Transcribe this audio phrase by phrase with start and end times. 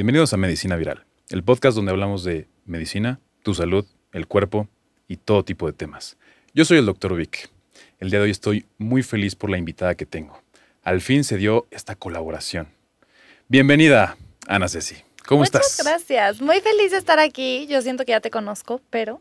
[0.00, 4.66] Bienvenidos a Medicina Viral, el podcast donde hablamos de medicina, tu salud, el cuerpo
[5.08, 6.16] y todo tipo de temas.
[6.54, 7.14] Yo soy el Dr.
[7.14, 7.50] Vic.
[7.98, 10.42] El día de hoy estoy muy feliz por la invitada que tengo.
[10.82, 12.68] Al fin se dio esta colaboración.
[13.48, 14.16] Bienvenida,
[14.48, 14.96] Ana Ceci.
[15.26, 15.86] ¿Cómo Muchas estás?
[15.86, 16.40] gracias.
[16.40, 17.66] Muy feliz de estar aquí.
[17.66, 19.20] Yo siento que ya te conozco, pero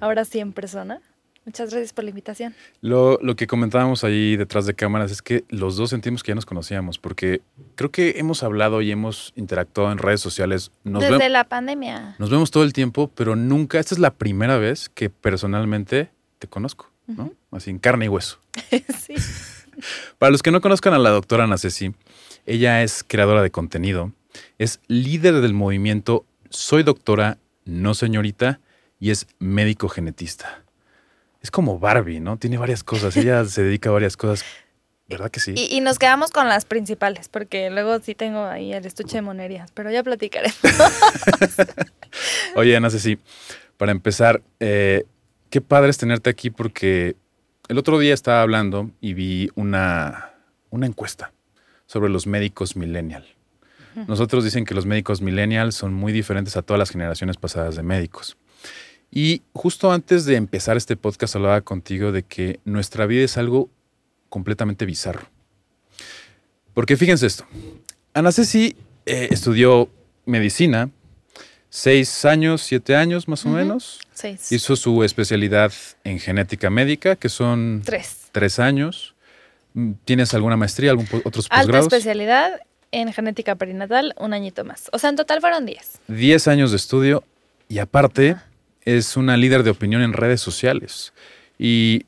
[0.00, 1.00] ahora sí en persona.
[1.44, 2.54] Muchas gracias por la invitación.
[2.82, 6.34] Lo, lo que comentábamos ahí detrás de cámaras es que los dos sentimos que ya
[6.34, 7.40] nos conocíamos, porque
[7.76, 10.70] creo que hemos hablado y hemos interactuado en redes sociales.
[10.84, 12.14] Nos, Desde la pandemia.
[12.18, 16.46] nos vemos todo el tiempo, pero nunca, esta es la primera vez que personalmente te
[16.46, 17.32] conozco, ¿no?
[17.50, 18.38] Así en carne y hueso.
[18.98, 19.14] sí.
[20.18, 21.94] Para los que no conozcan a la doctora Ana Ceci,
[22.46, 24.12] ella es creadora de contenido,
[24.58, 28.60] es líder del movimiento Soy Doctora, no señorita,
[28.98, 30.64] y es médico genetista.
[31.40, 32.36] Es como Barbie, ¿no?
[32.36, 34.44] Tiene varias cosas, ella se dedica a varias cosas,
[35.08, 35.54] ¿verdad que sí?
[35.56, 39.22] Y, y nos quedamos con las principales, porque luego sí tengo ahí el estuche de
[39.22, 40.52] monerías, pero ya platicaré.
[42.54, 43.18] Oye, Ana Ceci,
[43.76, 45.04] para empezar, eh,
[45.48, 47.16] qué padre es tenerte aquí porque
[47.68, 50.32] el otro día estaba hablando y vi una,
[50.70, 51.32] una encuesta
[51.86, 53.26] sobre los médicos millennial.
[54.06, 57.82] Nosotros dicen que los médicos millennial son muy diferentes a todas las generaciones pasadas de
[57.82, 58.36] médicos.
[59.10, 63.68] Y justo antes de empezar este podcast hablaba contigo de que nuestra vida es algo
[64.28, 65.22] completamente bizarro.
[66.74, 67.44] Porque fíjense esto,
[68.14, 69.88] Ana Ceci eh, estudió
[70.26, 70.90] medicina,
[71.68, 73.98] seis años, siete años más o menos.
[74.12, 74.52] Seis.
[74.52, 75.72] Hizo su especialidad
[76.04, 78.28] en genética médica, que son Tres.
[78.32, 79.14] tres años.
[80.04, 81.92] ¿Tienes alguna maestría, algún otros Alta posgrados?
[81.92, 82.60] especialidad
[82.92, 84.88] en genética perinatal, un añito más.
[84.92, 85.98] O sea, en total fueron diez.
[86.08, 87.22] 10 años de estudio
[87.68, 88.36] y aparte
[88.84, 91.12] es una líder de opinión en redes sociales.
[91.58, 92.06] Y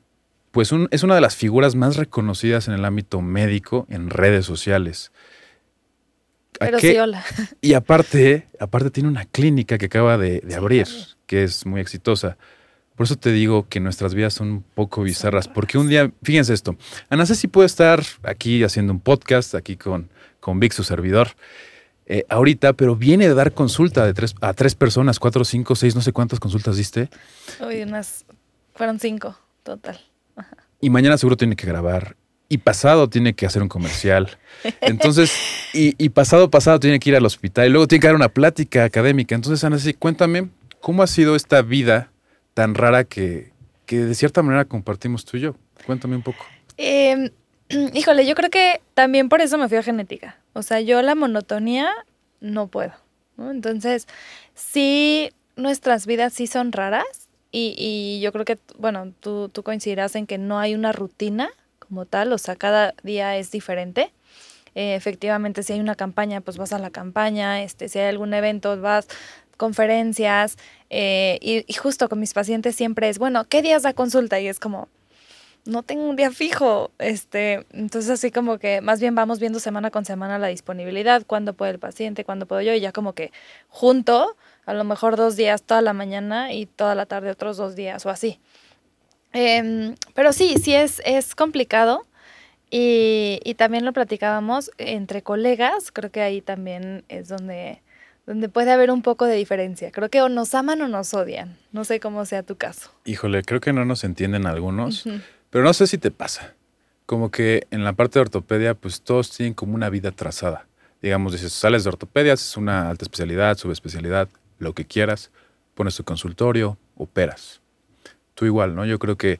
[0.51, 4.45] pues un- es una de las figuras más reconocidas en el ámbito médico en redes
[4.47, 5.13] sociales.
[6.61, 7.25] ¿A Pero sí, hola.
[7.61, 11.07] Y aparte, aparte tiene una clínica que acaba de, de Sí, abrir, abrir.
[11.27, 12.37] que es muy exitosa.
[12.95, 16.53] Por eso te digo que nuestras vidas son un poco bizarras, porque un día, fíjense
[16.53, 16.77] esto,
[17.09, 20.11] Ana Ceci puede estar aquí haciendo un podcast, aquí con,
[20.41, 21.29] con Vic, su servidor,
[22.07, 25.95] eh, ahorita, pero viene de dar consulta de tres, a tres personas, cuatro, cinco, seis,
[25.95, 27.09] no sé cuántas consultas diste,
[27.61, 28.25] Uy, unas.
[28.75, 30.01] Fueron cinco, total.
[30.81, 32.17] y mañana seguro tiene que grabar,
[32.49, 34.37] y pasado tiene que hacer un comercial.
[34.81, 35.33] Entonces,
[35.73, 38.29] y, y pasado, pasado tiene que ir al hospital, y luego tiene que dar una
[38.31, 39.35] plática académica.
[39.35, 40.49] Entonces, Ana, Ceci, cuéntame,
[40.81, 42.11] ¿cómo ha sido esta vida
[42.55, 43.53] tan rara que,
[43.87, 45.55] que de cierta manera compartimos tú y yo?
[45.87, 46.45] Cuéntame un poco.
[46.77, 47.31] Eh,
[47.95, 50.37] híjole, yo creo que también por eso me fui a genética.
[50.53, 51.89] O sea, yo la monotonía
[52.41, 52.93] no puedo.
[53.37, 53.51] ¿no?
[53.51, 54.07] Entonces,
[54.55, 57.05] sí, nuestras vidas sí son raras
[57.51, 61.51] y, y yo creo que, bueno, tú, tú coincidirás en que no hay una rutina
[61.79, 64.13] como tal, o sea, cada día es diferente.
[64.75, 68.33] Eh, efectivamente, si hay una campaña, pues vas a la campaña, este, si hay algún
[68.33, 69.07] evento, vas,
[69.59, 70.57] conferencias,
[70.89, 74.41] eh, y, y justo con mis pacientes siempre es, bueno, ¿qué días da consulta?
[74.41, 74.89] Y es como,
[75.65, 79.91] no tengo un día fijo, este, entonces así como que más bien vamos viendo semana
[79.91, 83.31] con semana la disponibilidad, cuándo puede el paciente, cuándo puedo yo, y ya como que
[83.69, 84.37] junto,
[84.67, 88.05] a lo mejor dos días toda la mañana y toda la tarde otros dos días
[88.07, 88.41] o así.
[89.33, 92.07] Em, pero sí, sí es, es complicado
[92.71, 97.83] y, y también lo platicábamos entre colegas, creo que ahí también es donde,
[98.27, 99.93] donde puede haber un poco de diferencia.
[99.93, 102.91] Creo que o nos aman o nos odian, no sé cómo sea tu caso.
[103.05, 105.05] Híjole, creo que no nos entienden algunos.
[105.53, 106.55] Pero no sé si te pasa.
[107.07, 110.67] Como que en la parte de ortopedia, pues todos tienen como una vida trazada.
[111.03, 114.29] Digamos, dices, sales de ortopedia, es una alta especialidad, subespecialidad,
[114.59, 115.31] lo que quieras,
[115.75, 117.61] pones tu consultorio, operas.
[118.35, 118.87] Tú igual, ¿no?
[118.87, 119.39] Yo creo que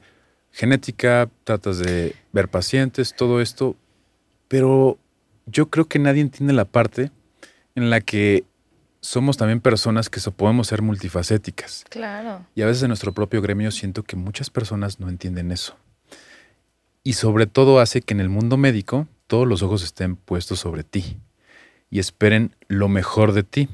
[0.51, 3.75] genética, tratas de ver pacientes, todo esto,
[4.47, 4.99] pero
[5.47, 7.09] yo creo que nadie entiende la parte
[7.75, 8.43] en la que
[9.01, 11.85] somos también personas que so- podemos ser multifacéticas.
[11.89, 12.45] Claro.
[12.53, 15.75] Y a veces en nuestro propio gremio siento que muchas personas no entienden eso.
[17.03, 20.83] Y sobre todo hace que en el mundo médico todos los ojos estén puestos sobre
[20.83, 21.17] ti
[21.89, 23.69] y esperen lo mejor de ti.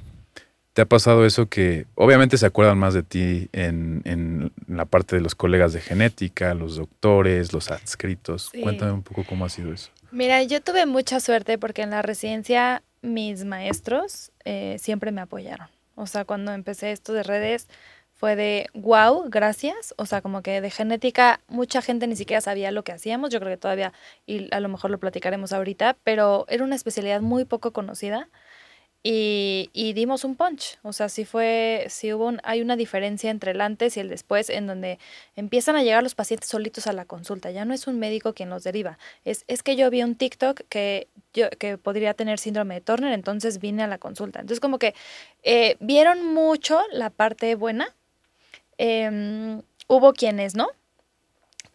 [0.73, 5.15] ¿Te ha pasado eso que obviamente se acuerdan más de ti en, en la parte
[5.15, 8.49] de los colegas de genética, los doctores, los adscritos?
[8.51, 8.61] Sí.
[8.61, 9.89] Cuéntame un poco cómo ha sido eso.
[10.11, 15.67] Mira, yo tuve mucha suerte porque en la residencia mis maestros eh, siempre me apoyaron.
[15.95, 17.67] O sea, cuando empecé esto de redes
[18.19, 19.93] fue de wow, gracias.
[19.97, 23.29] O sea, como que de genética mucha gente ni siquiera sabía lo que hacíamos.
[23.29, 23.93] Yo creo que todavía,
[24.25, 28.27] y a lo mejor lo platicaremos ahorita, pero era una especialidad muy poco conocida
[29.01, 30.77] y, y, dimos un punch.
[30.83, 34.49] O sea, sí fue, sí hubo, hay una diferencia entre el antes y el después
[34.49, 34.99] en donde
[35.37, 37.51] empiezan a llegar los pacientes solitos a la consulta.
[37.51, 38.99] Ya no es un médico quien los deriva.
[39.23, 43.13] Es, es que yo vi un TikTok que, yo, que podría tener síndrome de Turner,
[43.13, 44.41] entonces vine a la consulta.
[44.41, 44.93] Entonces como que
[45.43, 47.95] eh, vieron mucho la parte buena.
[48.79, 50.69] Em, hubo quienes no.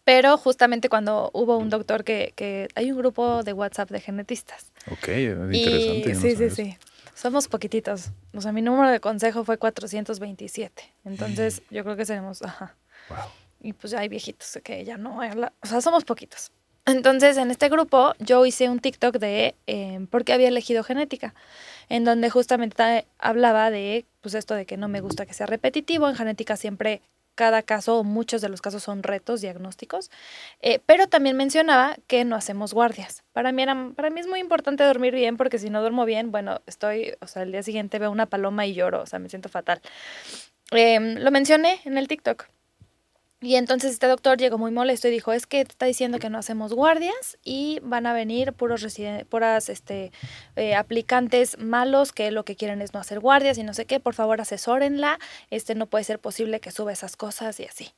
[0.03, 4.71] Pero justamente cuando hubo un doctor que, que hay un grupo de WhatsApp de genetistas.
[4.91, 6.15] Ok, interesante.
[6.15, 6.77] sí, sí, sí.
[7.15, 8.11] Somos poquititos.
[8.33, 10.83] O sea, mi número de consejo fue 427.
[11.05, 12.75] Entonces, yo creo que seremos, ajá.
[13.09, 13.17] Wow.
[13.61, 16.51] Y pues ya hay viejitos que ya no, o sea, somos poquitos.
[16.85, 21.33] Entonces, en este grupo yo hice un TikTok de eh, por qué había elegido genética,
[21.89, 26.09] en donde justamente hablaba de, pues esto de que no me gusta que sea repetitivo,
[26.09, 27.01] en genética siempre
[27.35, 30.09] cada caso o muchos de los casos son retos diagnósticos,
[30.61, 33.23] eh, pero también mencionaba que no hacemos guardias.
[33.33, 36.31] Para mí, era, para mí es muy importante dormir bien porque si no duermo bien,
[36.31, 39.29] bueno, estoy, o sea, el día siguiente veo una paloma y lloro, o sea, me
[39.29, 39.81] siento fatal.
[40.71, 42.47] Em, lo mencioné en el TikTok.
[43.45, 46.39] Y entonces este doctor llegó muy molesto y dijo, es que está diciendo que no
[46.39, 48.83] hacemos guardias y van a venir puros
[49.29, 50.11] puras este,
[50.55, 53.99] eh, aplicantes malos que lo que quieren es no hacer guardias y no sé qué,
[53.99, 55.19] por favor asesórenla,
[55.51, 57.91] este no puede ser posible que suba esas cosas y así.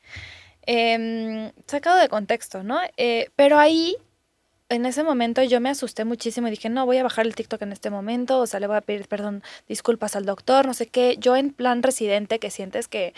[0.64, 2.82] Em, sacado de contexto, ¿no?
[2.98, 3.96] Eh, pero ahí,
[4.68, 7.62] en ese momento yo me asusté muchísimo y dije, no, voy a bajar el TikTok
[7.62, 10.88] en este momento, o sea, le voy a pedir, perdón, disculpas al doctor, no sé
[10.88, 11.16] qué.
[11.20, 13.14] Yo en plan residente que sientes que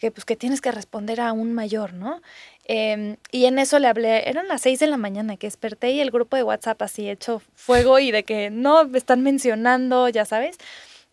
[0.00, 2.20] que pues que tienes que responder a un mayor, ¿no?
[2.64, 6.00] Em, y en eso le hablé, eran las seis de la mañana que desperté y
[6.00, 10.24] el grupo de WhatsApp así hecho fuego y de que no, me están mencionando, ya
[10.24, 10.58] sabes.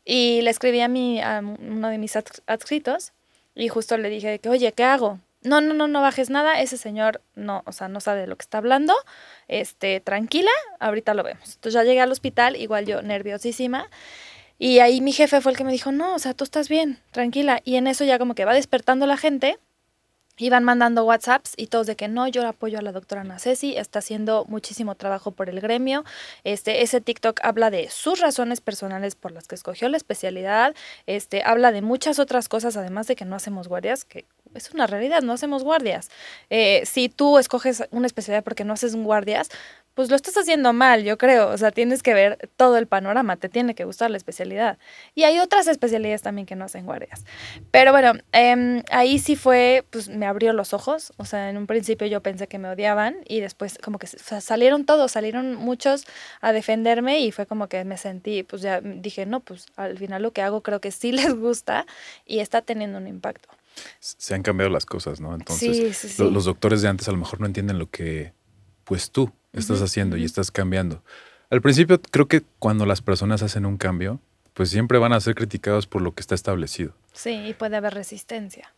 [0.06, 3.14] Y le escribí a, mi, a uno de mis adscritos
[3.56, 5.20] y justo le dije que, oye, ¿qué hago?
[5.44, 8.38] No, no, no, no bajes nada, ese señor no, o sea, no sabe de lo
[8.38, 8.94] que está hablando,
[9.50, 11.56] este, tranquila, ahorita lo vemos.
[11.56, 13.90] Entonces ya llegué al hospital, igual yo nerviosísima,
[14.60, 17.00] y ahí mi jefe fue el que me dijo, no, o sea, tú estás bien,
[17.12, 17.62] tranquila.
[17.64, 19.58] Y en eso ya como que va despertando la gente
[20.38, 23.78] iban mandando WhatsApps y todos de que no, yo apoyo a la doctora Ana Ceci,
[23.78, 26.04] está haciendo muchísimo trabajo por el gremio.
[26.44, 30.76] Este, ese TikTok habla de sus razones personales por las que escogió la especialidad,
[31.06, 34.26] este, habla de muchas otras cosas, además de que no hacemos guardias, que
[34.56, 36.10] es una realidad, no hacemos guardias.
[36.50, 39.50] Eh, si tú escoges una especialidad porque no haces guardias,
[39.94, 41.50] pues lo estás haciendo mal, yo creo.
[41.50, 44.80] O sea, tienes que ver todo el panorama, te tiene que gustar la especialidad.
[45.14, 47.26] Y hay otras especialidades también que no hacen guardias.
[47.72, 51.14] Pero bueno, em, ahí sí fue, pues me abrió los ojos.
[51.18, 54.86] O sea, en un principio yo pensé que me odiaban y después como que salieron
[54.86, 56.06] todos, salieron muchos
[56.42, 60.24] a defenderme y fue como que me sentí, pues ya dije, no, pues al final
[60.24, 61.86] lo que hago creo que sí les gusta
[62.26, 63.50] y está teniendo un impacto.
[64.00, 65.34] Se han cambiado las cosas, ¿no?
[65.34, 68.34] Entonces, los doctores de antes a lo mejor no entienden lo que,
[68.84, 71.04] pues tú estás haciendo y estás cambiando.
[71.50, 74.20] Al principio creo que cuando las personas hacen un cambio,
[74.54, 76.94] pues siempre van a ser criticados por lo que está establecido.
[77.14, 78.74] Sí, y puede haber resistencia.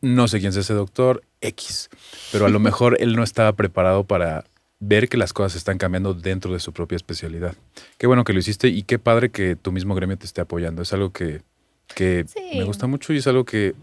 [0.00, 1.90] No sé quién es ese doctor, X,
[2.30, 4.44] pero a lo mejor él no estaba preparado para
[4.80, 7.56] ver que las cosas están cambiando dentro de su propia especialidad.
[7.96, 10.82] Qué bueno que lo hiciste y qué padre que tu mismo gremio te esté apoyando.
[10.82, 11.42] Es algo que,
[11.94, 13.74] que me gusta mucho y es algo que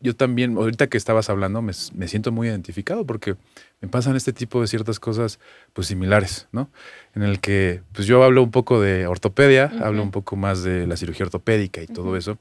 [0.00, 3.36] yo también, ahorita que estabas hablando, me, siento muy identificado porque
[3.80, 5.38] me pasan este tipo de ciertas cosas
[5.72, 6.70] pues similares, ¿no?
[7.14, 10.86] En el que pues yo hablo un poco de ortopedia, hablo un poco más de
[10.86, 12.38] la cirugía ortopédica y todo eso.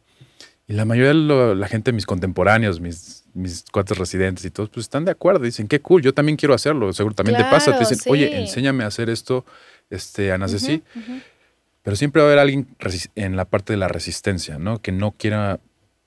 [0.68, 4.86] Y la mayoría de la gente, mis contemporáneos, mis, mis cuates residentes y todos, pues
[4.86, 5.44] están de acuerdo.
[5.44, 6.94] Dicen, qué cool, yo también quiero hacerlo.
[6.94, 7.74] Seguro también te pasa.
[7.74, 9.46] Te dicen, oye, enséñame a hacer esto,
[9.90, 10.82] este, Ana Ceci.
[11.82, 12.68] Pero siempre va a haber alguien
[13.16, 14.82] en la parte de la resistencia, ¿no?
[14.82, 15.60] Que no quiera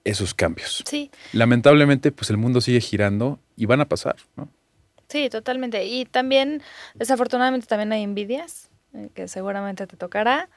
[0.07, 0.83] esos cambios.
[0.87, 1.11] Sí.
[1.33, 4.49] Lamentablemente, pues el mundo sigue girando y van a pasar, ¿no?
[5.09, 5.85] Sí, totalmente.
[5.85, 6.63] Y también,
[6.95, 10.49] desafortunadamente, también hay envidias, eh, que seguramente te tocará.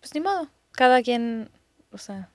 [0.00, 1.50] Pues ni modo, cada quien,
[1.92, 2.28] o sea...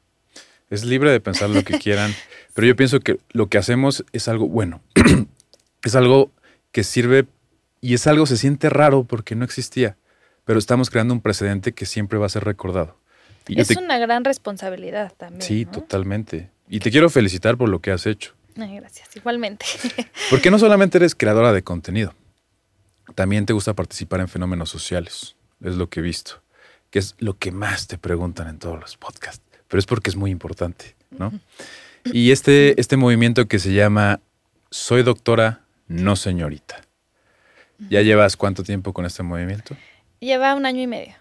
[0.69, 2.13] Es libre de pensar lo que quieran,
[2.53, 4.81] pero yo pienso que lo que hacemos es algo bueno.
[5.83, 6.31] es algo
[6.71, 7.25] que sirve
[7.81, 9.97] y es algo, se siente raro porque no existía,
[10.45, 12.97] pero estamos creando un precedente que siempre va a ser recordado
[13.47, 15.41] es una gran responsabilidad también.
[15.41, 16.49] Sí, totalmente.
[16.67, 18.33] Y te quiero felicitar por lo que has hecho.
[18.57, 19.65] Ay, gracias, igualmente.
[20.29, 22.13] Porque no solamente eres creadora de contenido,
[23.13, 25.35] también te gusta participar en fenómenos sociales.
[25.61, 26.41] Es lo que he visto,
[26.89, 29.43] que es lo que más te preguntan en todos los podcasts.
[29.67, 31.31] Pero es porque es muy importante, ¿no?
[32.05, 34.19] Y este, este movimiento que se llama
[34.69, 36.81] Soy doctora, no señorita.
[37.89, 39.75] ¿Ya llevas cuánto tiempo con este movimiento?
[40.19, 41.15] Lleva un año y medio.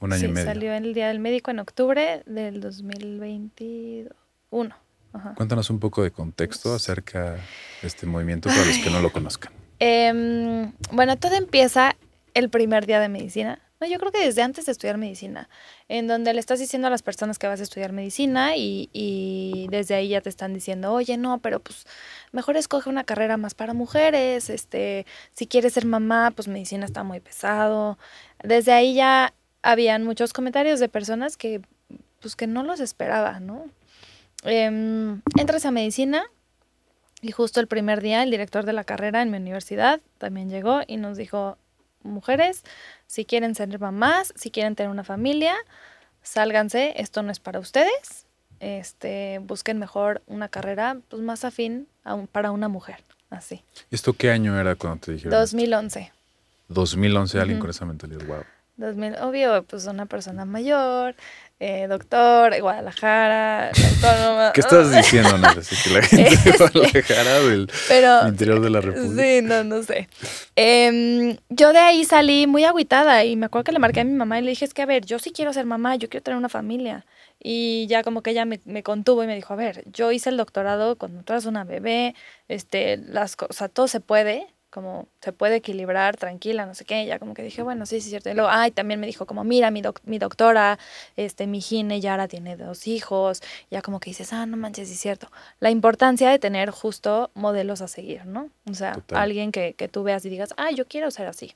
[0.00, 0.46] Un año sí, y medio.
[0.46, 4.74] Salió en el Día del Médico en octubre del 2021.
[5.12, 5.34] Ajá.
[5.34, 7.40] Cuéntanos un poco de contexto acerca de
[7.82, 9.52] este movimiento para los que no lo conozcan.
[9.78, 11.96] Em, bueno, todo empieza
[12.34, 13.58] el primer día de medicina.
[13.80, 15.48] No, yo creo que desde antes de estudiar medicina,
[15.88, 19.68] en donde le estás diciendo a las personas que vas a estudiar medicina y, y
[19.70, 21.86] desde ahí ya te están diciendo, oye, no, pero pues
[22.30, 27.04] mejor escoge una carrera más para mujeres, este, si quieres ser mamá, pues medicina está
[27.04, 27.98] muy pesado.
[28.44, 31.60] Desde ahí ya habían muchos comentarios de personas que,
[32.20, 33.66] pues que no los esperaba, ¿no?
[34.44, 36.24] Em, entras a medicina
[37.20, 40.80] y justo el primer día el director de la carrera en mi universidad también llegó
[40.86, 41.58] y nos dijo,
[42.02, 42.62] mujeres,
[43.06, 45.54] si quieren ser mamás, si quieren tener una familia,
[46.22, 48.24] sálganse, esto no es para ustedes,
[48.60, 53.62] este, busquen mejor una carrera pues, más afín a un- para una mujer, así.
[53.90, 55.38] ¿Esto qué año era cuando te dijeron?
[55.38, 56.12] 2011.
[56.68, 57.64] 2011, alguien Ujú.
[57.64, 58.24] con esa mentalidad.
[58.26, 58.44] Wow.
[58.80, 61.14] 2000, obvio, pues una persona mayor,
[61.60, 64.52] eh, doctor, Guadalajara, la autónoma.
[64.54, 65.46] ¿Qué estás diciendo, no?
[65.48, 69.22] Así que la gente de Guadalajara del Pero, interior de la República.
[69.22, 70.08] Sí, no, no sé.
[70.56, 74.14] Em, yo de ahí salí muy agüitada y me acuerdo que le marqué a mi
[74.14, 76.24] mamá y le dije, es que a ver, yo sí quiero ser mamá, yo quiero
[76.24, 77.04] tener una familia.
[77.38, 80.30] Y ya como que ella me, me contuvo y me dijo, a ver, yo hice
[80.30, 82.14] el doctorado cuando tú eras una bebé,
[82.48, 87.04] este, las cosas, todo se puede, como se puede equilibrar, tranquila, no sé qué.
[87.06, 88.30] Ya como que dije, bueno, sí, sí, es cierto.
[88.30, 90.78] Y luego, ay, también me dijo como, mira, mi, doc- mi doctora,
[91.16, 93.42] este, mi gine ya ahora tiene dos hijos.
[93.70, 95.30] Ya como que dices, ah, no manches, sí es cierto.
[95.58, 98.48] La importancia de tener justo modelos a seguir, ¿no?
[98.70, 99.18] O sea, Total.
[99.18, 101.54] alguien que, que tú veas y digas, ah, yo quiero ser así.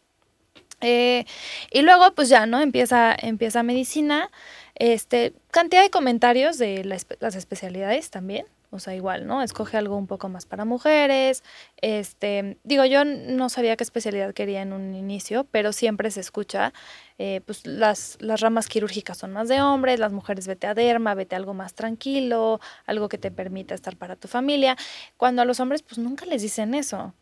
[0.80, 1.24] Eh,
[1.70, 2.60] y luego, pues ya, ¿no?
[2.60, 4.30] Empieza, empieza medicina.
[4.74, 8.44] Este, cantidad de comentarios de la las especialidades también.
[8.74, 9.40] O sea, igual, ¿no?
[9.40, 11.44] Escoge algo un poco más para mujeres.
[11.80, 16.72] Este, digo, yo no sabía qué especialidad quería en un inicio, pero siempre se escucha,
[17.18, 21.14] eh, pues las, las ramas quirúrgicas son más de hombres, las mujeres vete a derma,
[21.14, 24.76] vete a algo más tranquilo, algo que te permita estar para tu familia.
[25.16, 27.14] Cuando a los hombres, pues nunca les dicen eso,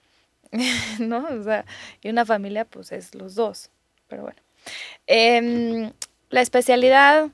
[0.99, 1.27] ¿no?
[1.39, 1.67] O sea,
[2.01, 3.71] y una familia, pues es los dos.
[4.09, 4.41] Pero bueno.
[5.07, 5.93] Em,
[6.31, 7.29] la especialidad,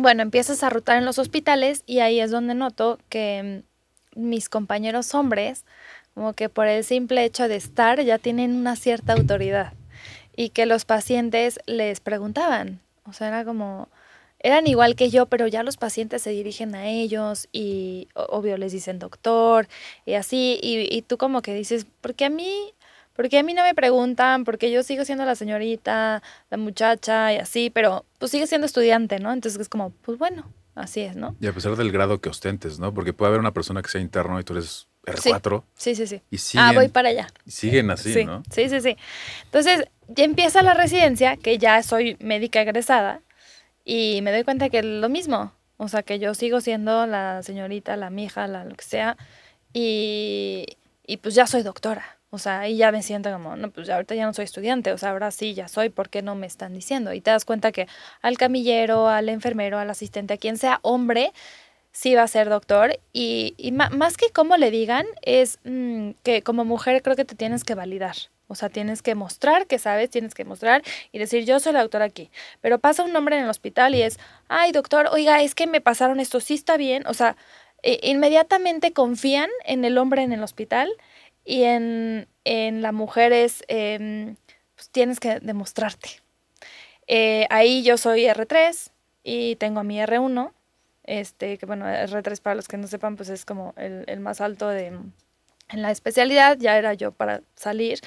[0.00, 3.64] bueno, empiezas a rotar en los hospitales y ahí es donde noto que
[4.16, 5.64] mm, mis compañeros hombres,
[6.14, 9.72] como que por el simple hecho de estar, ya tienen una cierta autoridad
[10.36, 13.88] y que los pacientes les preguntaban, o sea, era como,
[14.38, 18.72] eran igual que yo, pero ya los pacientes se dirigen a ellos y obvio les
[18.72, 19.68] dicen doctor
[20.06, 22.72] y así, y, y tú como que dices, porque a mí,
[23.20, 27.36] porque a mí no me preguntan, porque yo sigo siendo la señorita, la muchacha y
[27.36, 29.30] así, pero pues sigue siendo estudiante, ¿no?
[29.30, 31.36] Entonces es como, pues bueno, así es, ¿no?
[31.38, 32.94] Y a pesar del grado que ostentes, ¿no?
[32.94, 36.22] Porque puede haber una persona que sea interno y tú eres R4 Sí, sí, sí.
[36.30, 37.28] y siguen, Ah, voy para allá.
[37.44, 38.42] y siguen así, sí, ¿no?
[38.50, 38.96] sí, sí, sí.
[39.44, 43.20] Entonces, ya empieza la residencia, que ya soy médica egresada,
[43.84, 45.52] y me doy cuenta que es lo mismo.
[45.76, 49.18] O sea, que yo sigo siendo la señorita, la mija, la lo que sea,
[49.74, 50.64] y,
[51.06, 52.16] y pues ya soy doctora.
[52.30, 54.98] O sea, ahí ya me siento como, no, pues ahorita ya no soy estudiante, o
[54.98, 57.12] sea, ahora sí ya soy, ¿por qué no me están diciendo?
[57.12, 57.88] Y te das cuenta que
[58.22, 61.32] al camillero, al enfermero, al asistente, a quien sea hombre,
[61.92, 62.98] sí va a ser doctor.
[63.12, 67.34] Y, y más que cómo le digan, es mm, que como mujer creo que te
[67.34, 68.16] tienes que validar.
[68.46, 70.82] O sea, tienes que mostrar que sabes, tienes que mostrar
[71.12, 72.30] y decir, yo soy la doctora aquí.
[72.60, 74.18] Pero pasa un hombre en el hospital y es,
[74.48, 77.06] ay, doctor, oiga, es que me pasaron esto, sí está bien.
[77.06, 77.36] O sea,
[77.82, 80.90] inmediatamente confían en el hombre en el hospital
[81.50, 84.36] y en, en la mujer es, em,
[84.76, 86.20] pues tienes que demostrarte.
[87.08, 88.92] Eh, ahí yo soy R3
[89.24, 90.52] y tengo a mi R1,
[91.02, 94.40] este, que bueno, R3 para los que no sepan, pues es como el, el más
[94.40, 97.98] alto de, en la especialidad, ya era yo para salir.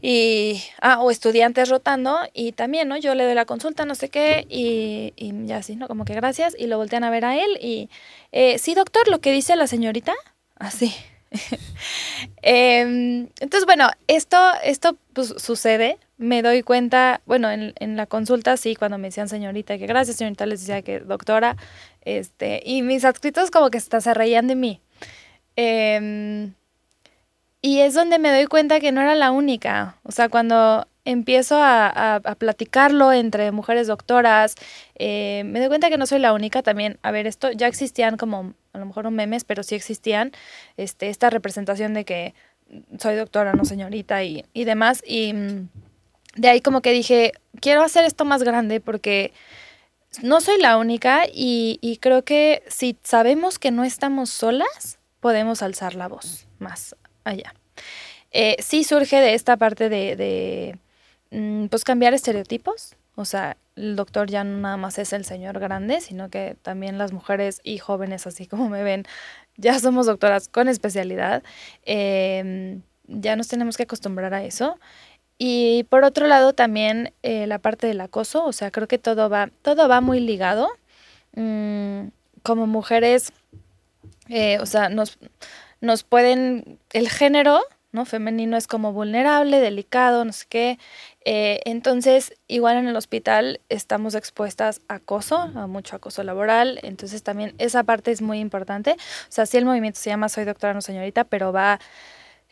[0.00, 2.96] Y, ah, o estudiantes rotando, y también, ¿no?
[2.98, 5.88] Yo le doy la consulta, no sé qué, y, y ya así, ¿no?
[5.88, 7.90] Como que gracias, y lo voltean a ver a él, y,
[8.30, 10.14] eh, sí, doctor, lo que dice la señorita,
[10.54, 10.94] así.
[12.42, 15.98] Em, entonces, bueno, esto, esto pues, sucede.
[16.18, 20.16] Me doy cuenta, bueno, en, en la consulta sí, cuando me decían señorita, que gracias,
[20.18, 21.56] señorita, les decía que doctora,
[22.02, 24.80] este, y mis adscritos como que hasta se reían de mí.
[25.56, 26.54] Em,
[27.62, 29.98] y es donde me doy cuenta que no era la única.
[30.02, 34.54] O sea, cuando empiezo a, a- a platicarlo entre mujeres doctoras,
[34.96, 36.98] eh, me doy cuenta que no soy la única también.
[37.02, 40.32] A ver, esto ya existían como, a lo mejor no memes, pero sí existían
[40.76, 42.34] este, esta representación de que
[42.98, 45.02] soy doctora, no señorita y, y demás.
[45.06, 45.68] Y mm,
[46.36, 49.32] de ahí como que dije, quiero hacer esto más grande porque
[50.22, 55.62] no soy la única y, y creo que si sabemos que no estamos solas, podemos
[55.62, 57.54] alzar la voz más allá.
[58.32, 60.78] eh, sí surge de esta parte de,
[61.30, 62.96] pues cambiar estereotipos.
[63.16, 66.98] O sea, el doctor ya no nada más es el señor grande, sino que también
[66.98, 69.04] las mujeres y jóvenes, así como me ven,
[69.56, 71.42] ya somos doctoras con especialidad.
[71.84, 74.78] Em, ya nos tenemos que acostumbrar a eso.
[75.38, 79.30] Y por otro lado también eh, la parte del acoso, o sea, creo que todo
[79.30, 80.68] va, todo va muy ligado.
[81.34, 82.08] Mm,
[82.42, 83.32] como mujeres,
[84.28, 85.18] eh, o sea, nos,
[85.80, 87.60] nos pueden, el género,
[87.92, 88.04] ¿no?
[88.04, 90.78] Femenino es como vulnerable, delicado, no sé qué.
[91.24, 96.78] Eh, entonces, igual en el hospital estamos expuestas a acoso, a mucho acoso laboral.
[96.82, 98.92] Entonces, también esa parte es muy importante.
[98.92, 101.80] O sea, sí el movimiento se llama Soy doctora, no señorita, pero va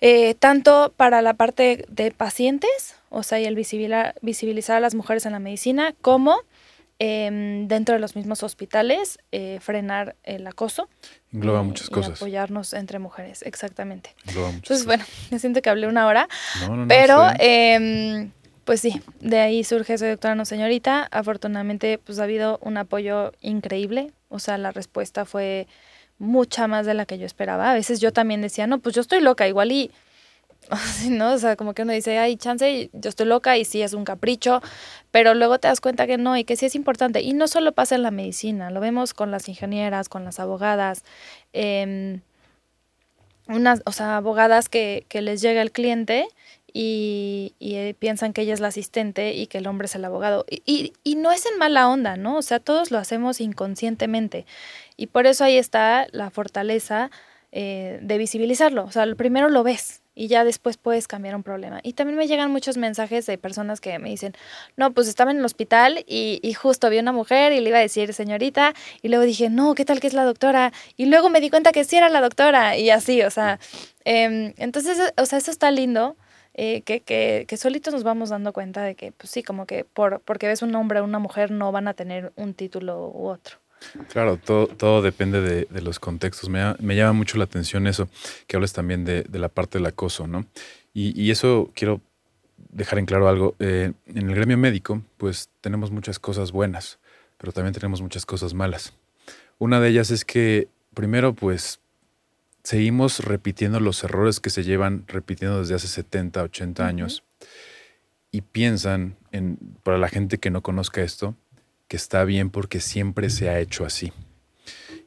[0.00, 5.26] eh, tanto para la parte de pacientes, o sea, y el visibilizar a las mujeres
[5.26, 6.38] en la medicina, como
[7.00, 10.88] Em, dentro de los mismos hospitales, eh, frenar el acoso.
[11.32, 12.16] Engloba muchas cosas.
[12.16, 14.16] apoyarnos entre mujeres, exactamente.
[14.26, 16.28] Engloba Entonces, bueno, me siento que hablé una hora.
[16.88, 18.32] pero, em,
[18.64, 21.06] pues sí, de ahí surge Soy Doctora No Señorita.
[21.12, 24.10] Afortunadamente, pues ha habido un apoyo increíble.
[24.28, 25.68] O sea, la respuesta fue
[26.18, 27.70] mucha más de la que yo esperaba.
[27.70, 29.92] A veces yo también decía, no, pues yo estoy loca, igual y
[31.10, 31.32] ¿no?
[31.32, 34.04] O sea, como que uno dice, ay, chance, yo estoy loca y sí es un
[34.04, 34.62] capricho,
[35.10, 37.20] pero luego te das cuenta que no y que sí es importante.
[37.22, 41.04] Y no solo pasa en la medicina, lo vemos con las ingenieras, con las abogadas,
[41.52, 42.20] eh,
[43.48, 46.28] unas, o sea, abogadas que, que les llega el cliente
[46.72, 50.04] y, y, eh, piensan que ella es la asistente y que el hombre es el
[50.04, 50.44] abogado.
[50.50, 52.36] Y, y, y, no es en mala onda, ¿no?
[52.36, 54.44] O sea, todos lo hacemos inconscientemente.
[54.96, 57.10] Y por eso ahí está la fortaleza
[57.50, 58.84] eh, de visibilizarlo.
[58.84, 61.78] O sea, primero lo ves y ya después puedes cambiar un problema.
[61.84, 64.34] Y también me llegan muchos mensajes de personas que me dicen,
[64.76, 67.78] no, pues estaba en el hospital y, y, justo vi una mujer y le iba
[67.78, 70.72] a decir señorita y luego dije, no, ¿qué tal que es la doctora?
[70.96, 73.60] Y luego me di cuenta que sí era la doctora y así, o sea,
[74.04, 76.16] eh, entonces, o sea, eso está lindo.
[76.60, 79.84] Eh, que, que, que, solitos nos vamos dando cuenta de que, pues sí, como que
[79.84, 83.28] por, porque ves un hombre o una mujer no van a tener un título u
[83.28, 83.58] otro.
[84.12, 86.48] Claro, todo, todo depende de, de los contextos.
[86.48, 88.08] Me, me, llama mucho la atención eso,
[88.46, 90.46] que hables también de, de la parte del acoso, ¿no?
[90.94, 92.00] Y, y, eso quiero
[92.56, 93.54] dejar en claro algo.
[93.58, 96.98] Eh, en el gremio médico, pues tenemos muchas cosas buenas,
[97.38, 98.94] pero también tenemos muchas cosas malas.
[99.58, 101.80] Una de ellas es que, primero, pues
[102.62, 106.88] seguimos repitiendo los errores que se llevan repitiendo desde hace 70, 80 uh -huh.
[106.88, 107.22] años
[108.30, 111.34] y piensan, en, para la gente que no conozca esto,
[111.88, 114.12] que está bien porque siempre se ha hecho así.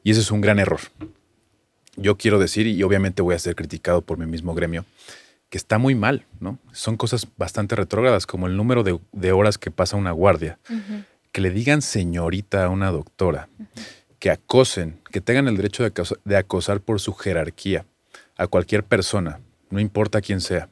[0.02, 0.80] Y eso es un gran error.
[1.96, 4.84] Yo quiero decir, y obviamente voy a ser criticado por mi mismo gremio,
[5.48, 6.58] que está muy mal, ¿no?
[6.72, 10.72] Son cosas bastante retrógradas, como el número de, de horas que pasa una guardia, uh
[10.72, 11.04] -huh.
[11.30, 13.82] que le digan señorita a una doctora, uh -huh.
[14.18, 17.84] que acosen, que tengan el derecho de acosar, de acosar por su jerarquía
[18.38, 19.40] a cualquier persona,
[19.70, 20.70] no importa quién sea,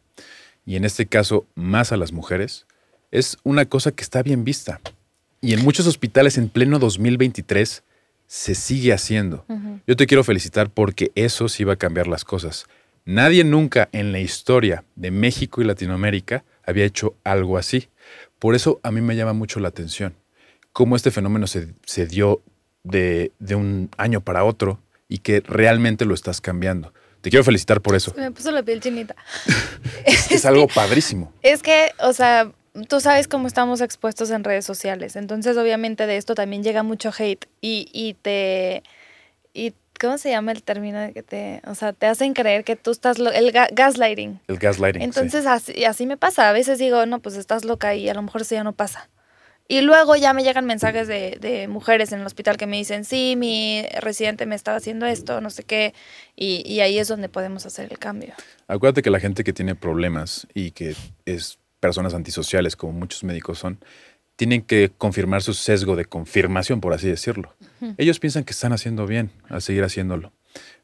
[0.64, 2.66] y en este caso más a las mujeres,
[3.10, 4.80] es una cosa que está bien vista.
[5.40, 7.82] Y en muchos hospitales en pleno 2023
[8.26, 9.44] se sigue haciendo.
[9.48, 9.80] Uh -huh.
[9.86, 12.66] Yo te quiero felicitar porque eso sí va a cambiar las cosas.
[13.04, 17.88] Nadie nunca en la historia de México y Latinoamérica había hecho algo así.
[18.38, 20.14] Por eso a mí me llama mucho la atención
[20.72, 22.42] cómo este fenómeno se, se dio
[22.84, 26.92] de, de, un año para otro y que realmente lo estás cambiando.
[27.20, 28.14] Te quiero felicitar por eso.
[28.16, 29.14] Me puso la piel chinita.
[30.06, 31.32] es, es algo padrísimo.
[31.42, 32.50] Es que, o sea,
[32.88, 35.16] tú sabes cómo estamos expuestos en redes sociales.
[35.16, 38.82] Entonces, obviamente, de esto también llega mucho hate y, y te.
[39.52, 41.60] Y, ¿Cómo se llama el término que te.
[41.66, 43.18] O sea, te hacen creer que tú estás.
[43.18, 44.40] Lo, el ga gaslighting.
[44.48, 45.02] El gaslighting.
[45.02, 45.48] Entonces, sí.
[45.48, 46.48] así, así me pasa.
[46.48, 49.10] A veces digo, no, pues estás loca y a lo mejor eso ya no pasa.
[49.68, 53.04] Y luego ya me llegan mensajes de, de, mujeres en el hospital que me dicen,
[53.04, 55.94] sí, mi residente me estaba haciendo esto, no sé qué,
[56.34, 58.34] y, y, ahí es donde podemos hacer el cambio.
[58.66, 63.58] Acuérdate que la gente que tiene problemas y que es personas antisociales, como muchos médicos
[63.58, 63.78] son,
[64.36, 67.54] tienen que confirmar su sesgo de confirmación, por así decirlo.
[67.60, 67.94] Uh -huh.
[67.98, 70.32] Ellos piensan que están haciendo bien al seguir haciéndolo.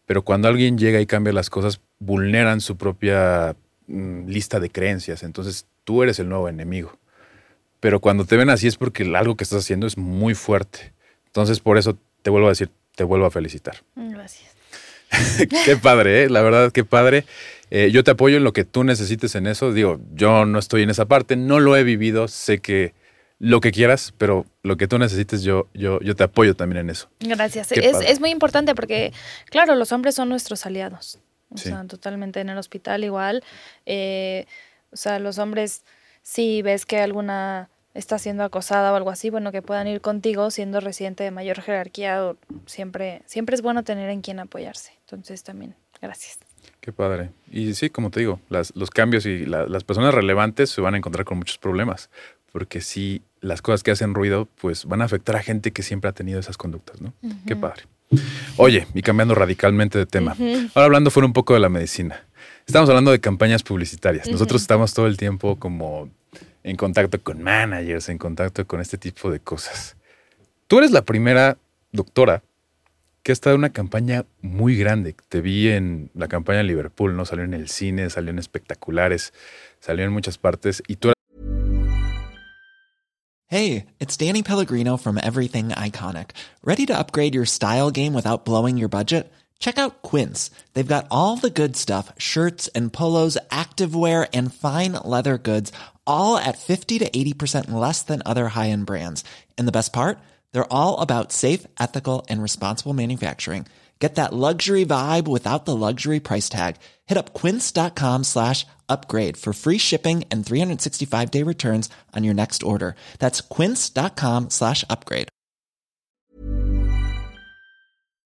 [0.07, 3.57] Pero cuando alguien llega y cambia las cosas, vulneran su propia
[3.87, 5.23] mm, lista de creencias.
[5.23, 6.99] Entonces tú eres el nuevo enemigo.
[7.81, 10.93] Pero cuando te ven así es porque algo que estás haciendo es muy fuerte.
[11.27, 13.83] Entonces por eso te vuelvo a decir, te vuelvo a felicitar.
[13.95, 14.55] Gracias.
[15.65, 16.31] qué padre, ¿eh?
[16.31, 17.25] la verdad, qué padre.
[17.71, 19.73] Eh, yo te apoyo en lo que tú necesites en eso.
[19.73, 22.95] Digo, yo no estoy en esa parte, no lo he vivido, sé que
[23.39, 26.91] lo que quieras, pero lo que tú necesites, yo, yo, yo te apoyo también en
[26.91, 27.09] eso.
[27.21, 27.73] Gracias.
[27.73, 29.13] Es, es, muy importante porque,
[29.51, 31.19] claro, los hombres son nuestros aliados.
[31.51, 31.69] O sí.
[31.69, 33.45] sea, totalmente en el hospital igual.
[33.85, 34.47] Eh,
[34.91, 35.85] o sea, los hombres,
[36.23, 40.51] si ves que alguna está siendo acosada o algo así, bueno, que puedan ir contigo
[40.51, 42.35] siendo residente de mayor jerarquía,
[42.67, 44.93] siempre, siempre es bueno tener en quien apoyarse.
[45.01, 46.39] Entonces también, gracias.
[46.87, 47.31] Qué padre.
[47.51, 50.95] Y sí, como te digo, las- los cambios y la- las personas relevantes se van
[50.95, 52.11] a encontrar con muchos problemas,
[52.53, 56.09] porque sí, las cosas que hacen ruido, pues van a afectar a gente que siempre
[56.09, 57.13] ha tenido esas conductas, ¿no?
[57.45, 57.83] Qué padre.
[58.57, 60.37] Oye, y cambiando radicalmente de tema,
[60.77, 62.25] ahora hablando fuera un poco de la medicina.
[62.69, 64.29] Estamos hablando de campañas publicitarias.
[64.29, 66.09] Nosotros estamos todo el tiempo como
[66.63, 69.97] en contacto con managers, en contacto con este tipo de cosas.
[70.69, 71.59] Tú eres la primera
[71.91, 72.45] doctora
[73.27, 75.17] que ha estado una campaña muy grande.
[75.29, 77.25] Te vi en la campaña de Liverpool, ¿no?
[77.25, 79.33] Salió en el cine, salió en espectaculares,
[79.81, 80.81] salió en muchas partes.
[80.87, 81.11] Y tú
[83.49, 86.31] Hey, it's Danny Pellegrino from Everything Iconic.
[86.63, 89.33] Ready to upgrade your style game without blowing your budget?
[89.59, 90.53] Check out Quince.
[90.75, 95.73] They've got all the good stuff shirts and polos, activewear, and fine leather goods,
[96.07, 99.25] all at 50 to 80% less than other high end brands.
[99.59, 100.21] And the best part?
[100.57, 103.67] They're all about safe, ethical, and responsible manufacturing.
[104.01, 106.77] Get that luxury vibe without the luxury price tag.
[107.05, 112.63] Hit up quince.com slash upgrade for free shipping and 365 day returns on your next
[112.63, 112.95] order.
[113.19, 115.29] That's quince.com slash upgrade.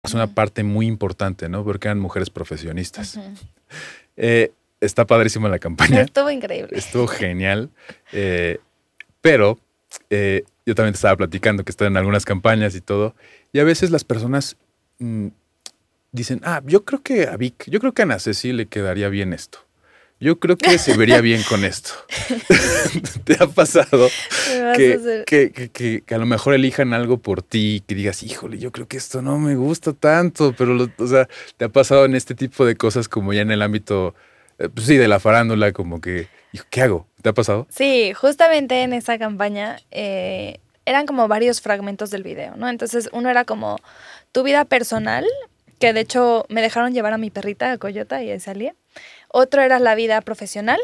[0.03, 1.63] es una parte muy importante, ¿no?
[1.63, 3.17] Porque eran mujeres profesionistas.
[4.21, 4.51] Eh,
[4.82, 6.01] está padrísima la campaña.
[6.01, 6.77] Estuvo increíble.
[6.77, 7.69] Estuvo genial.
[8.12, 8.60] Eh,
[9.21, 9.58] pero
[10.10, 13.15] eh, yo también te estaba platicando que están en algunas campañas y todo.
[13.54, 14.58] Y a veces las personas
[14.99, 15.28] mm,
[16.12, 19.10] dicen, ah, yo creo que a Vic, yo creo que a Ana Ceci le quedaría
[19.10, 19.60] bien esto.
[20.21, 21.91] Yo creo que se vería bien con esto.
[23.23, 24.10] ¿Te ha pasado
[25.25, 28.88] que, que, que- a lo mejor elijan algo por ti, que digas, híjole, yo creo
[28.88, 32.36] que esto no me gusta tanto, pero, lo- o sea, te ha pasado en este
[32.36, 34.13] tipo de cosas como ya en el ámbito,
[34.58, 36.28] eh, pues sí, de la farándula, como que,
[36.69, 37.08] ¿qué hago?
[37.21, 37.67] ¿Te ha pasado?
[37.69, 42.69] Sí, justamente en esa campaña eh, eran como varios fragmentos del video, ¿no?
[42.69, 43.77] Entonces uno era como
[44.32, 45.25] tu vida personal,
[45.79, 48.71] que de hecho me dejaron llevar a mi perrita, a Coyota, y ahí salí.
[49.27, 50.79] Otro era la vida profesional,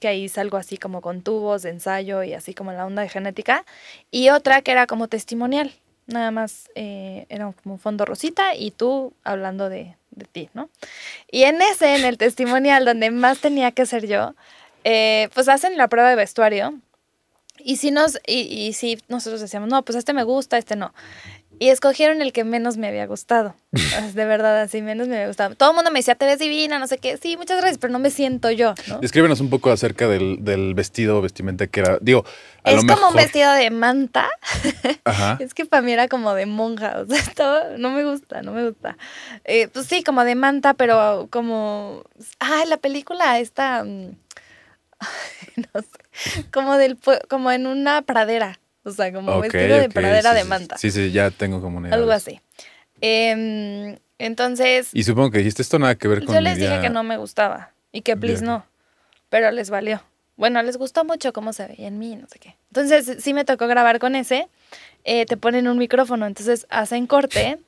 [0.00, 3.08] que ahí salgo así como con tubos de ensayo y así como la onda de
[3.08, 3.64] genética.
[4.10, 5.72] Y otra que era como testimonial,
[6.06, 10.68] nada más eh, era como un fondo rosita y tú hablando de, de ti, ¿no?
[11.30, 14.34] Y en ese, en el testimonial, donde más tenía que ser yo,
[14.88, 16.74] eh, pues hacen la prueba de vestuario.
[17.58, 20.94] Y si nos, y, y si nosotros decíamos, no, pues este me gusta, este no.
[21.58, 23.54] Y escogieron el que menos me había gustado.
[24.12, 25.54] De verdad, así menos me había gustado.
[25.54, 27.16] Todo el mundo me decía, te ves divina, no sé qué.
[27.16, 28.98] Sí, muchas gracias, pero no me siento yo, ¿no?
[28.98, 32.26] Descríbenos un poco acerca del, del vestido o vestimenta que era, digo,
[32.62, 33.10] a Es lo como mejor...
[33.10, 34.28] un vestido de manta.
[35.04, 35.38] Ajá.
[35.40, 38.52] Es que para mí era como de monja, o sea, estaba- no me gusta, no
[38.52, 38.98] me gusta.
[39.44, 42.02] Eh, pues sí, como de manta, pero como,
[42.38, 44.10] ah, la película esta, mm,
[45.56, 50.30] no sé, como del, como en una pradera, o sea, como Ok, vestido de pradera
[50.30, 51.98] sí, de manta, Sí, sí, ya tengo como una idea.
[51.98, 52.40] algo así.
[53.00, 56.80] Em, entonces, Y supongo que dijiste esto nada que ver con yo les dije día-
[56.80, 58.46] que no me gustaba y que please Bien.
[58.54, 58.66] no,
[59.28, 60.02] pero les valió.
[60.36, 62.56] Bueno, les gustó mucho cómo se veía en mí, no sé qué.
[62.70, 64.48] Entonces, sí me tocó grabar con ese.
[65.04, 67.58] eh, te ponen un micrófono, entonces hacen corte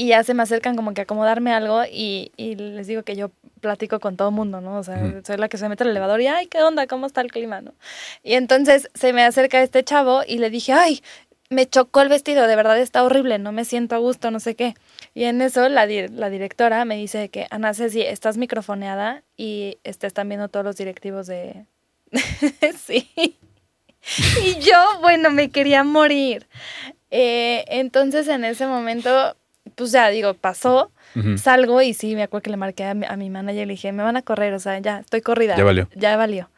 [0.00, 3.16] y ya se me acercan como que a acomodarme algo y, y les digo que
[3.16, 4.78] yo platico con todo mundo, ¿no?
[4.78, 5.20] O sea, Ujú.
[5.26, 6.86] soy la que se mete al elevador y, ay, ¿qué onda?
[6.86, 7.60] ¿Cómo está el clima?
[7.60, 7.74] ¿no?
[8.22, 11.02] Y entonces se me acerca este chavo y le dije, ay,
[11.50, 14.54] me chocó el vestido, de verdad está horrible, no me siento a gusto, no sé
[14.54, 14.74] qué.
[15.14, 19.76] Y en eso la, di- la directora me dice que, Ana Ceci, estás microfoneada y
[19.84, 21.66] este, están viendo todos los directivos de...
[22.86, 23.10] sí.
[24.42, 26.46] y yo, bueno, me quería morir.
[27.10, 29.36] Eh, entonces en ese momento,
[29.80, 30.90] pues ya digo, pasó,
[31.38, 33.72] salgo y sí, me acuerdo que le marqué a mi, a mi manager y le
[33.72, 35.56] dije, me van a correr, o sea, ya, estoy corrida.
[35.56, 35.88] Ya valió.
[35.94, 36.50] Ya valió.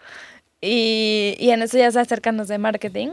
[0.61, 3.11] Y, y en eso ya se acercan los de marketing.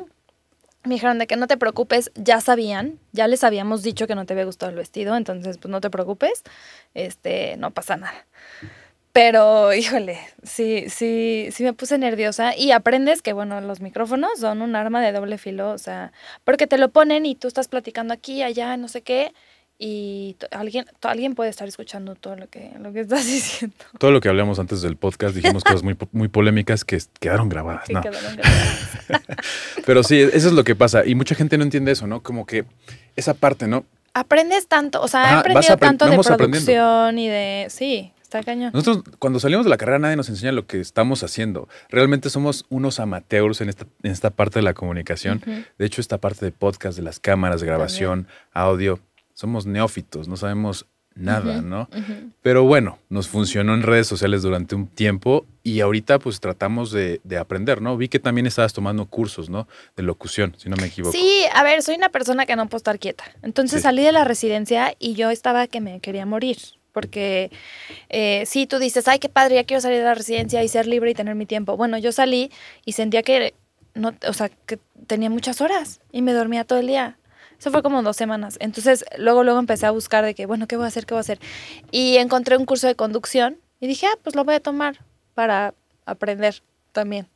[0.84, 4.26] Me dijeron de que no te preocupes, ya sabían, ya les habíamos dicho que no
[4.26, 6.41] te había gustado el vestido, entonces pues no te preocupes,
[6.95, 8.26] este, no pasa nada.
[9.12, 14.63] Pero, híjole, sí, sí, sí me puse nerviosa y aprendes que, bueno, los micrófonos son
[14.63, 16.13] un arma de doble filo, o sea,
[16.45, 19.34] porque te lo ponen y tú estás platicando aquí, allá, no sé qué,
[19.82, 23.78] y alguien, alguien puede estar escuchando todo lo que, lo que estás diciendo.
[23.98, 27.86] Todo lo que hablamos antes del podcast dijimos cosas muy, muy polémicas que quedaron grabadas.
[27.86, 28.02] que No.
[28.02, 28.89] quedaron grabadas.
[29.86, 31.06] Pero sí, eso es lo que pasa.
[31.06, 32.22] Y mucha gente no entiende eso, ¿no?
[32.22, 32.65] Como que
[33.15, 33.86] esa parte, ¿no?
[34.13, 38.44] Aprendes tanto, o sea, Ajá, he aprendido apren- tanto de producción y de, sí, está
[38.44, 38.72] cañón.
[38.74, 41.70] Nosotros, cuando salimos de la carrera, nadie nos enseña lo que estamos haciendo.
[41.89, 45.42] Realmente somos unos amateurs en esta, en esta parte de la comunicación.
[45.78, 49.00] De hecho, esta parte de podcast, de las cámaras, de grabación, audio,
[49.39, 51.89] somos neófitos, no sabemos nada, ¿no?
[52.41, 57.21] Pero bueno, nos funcionó en redes sociales durante un tiempo y ahorita pues tratamos de,
[57.23, 57.95] de aprender, ¿no?
[57.97, 59.65] Vi que también estabas tomando cursos, ¿no?
[59.95, 61.13] De locución, si no me equivoco.
[61.17, 63.23] Sí, a ver, soy una persona que no puedo estar quieta.
[63.41, 63.84] Entonces Sí.
[63.84, 66.58] salí de la residencia y yo estaba que me quería morir.
[66.91, 67.52] porque
[68.10, 70.86] eh, sí, tú dices, ay, qué padre, ya quiero salir de la residencia y ser
[70.88, 71.78] libre y tener mi tiempo.
[71.78, 72.52] Bueno, yo salí
[72.84, 73.54] y sentía que,
[73.93, 77.15] no, o sea, que tenía muchas horas y me dormía todo el día.
[77.60, 78.58] Eso fue como dos semanas.
[78.62, 81.06] Entonces, luego, luego empecé a buscar de que, bueno, ¿qué voy a hacer?
[81.06, 81.39] ¿Qué voy a hacer?
[81.91, 85.00] Y encontré un curso de conducción y dije, ah, pues lo voy a tomar
[85.34, 85.74] para
[86.06, 86.62] aprender
[86.93, 87.28] también.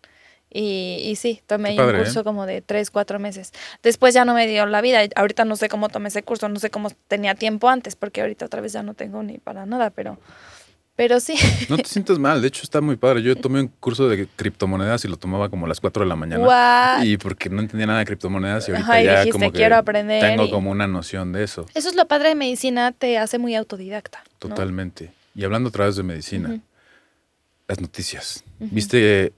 [0.49, 2.23] Y, y sí, tomé padre, un curso ¿eh?
[2.23, 3.51] como de tres, cuatro meses.
[3.81, 4.99] Después ya no me dio la vida.
[5.15, 8.45] Ahorita no sé cómo tomé ese curso, no sé cómo tenía tiempo antes, porque ahorita
[8.45, 10.19] otra vez ya no tengo ni para nada, pero,
[10.95, 11.35] pero sí.
[11.69, 13.21] No te sientas mal, de hecho está muy padre.
[13.23, 16.15] Yo tomé un curso de criptomonedas y lo tomaba como a las 4 de la
[16.15, 16.45] mañana.
[16.45, 17.03] What?
[17.03, 19.57] Y porque no entendía nada de criptomonedas y ahorita Ajá, y ya dijiste, como que
[19.57, 21.65] "Quiero aprender", tengo y- como una noción de eso.
[21.73, 24.23] Eso es lo padre de medicina, te hace muy autodidacta.
[24.25, 24.49] ¿no?
[24.49, 25.11] Totalmente.
[25.35, 26.59] Y hablando otra vez de medicina,
[27.67, 28.43] las noticias.
[28.59, 29.33] ¿Viste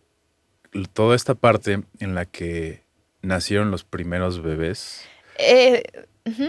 [0.94, 2.82] toda esta parte en la que
[3.22, 5.02] nacieron los primeros bebés?
[5.38, 5.84] Eh,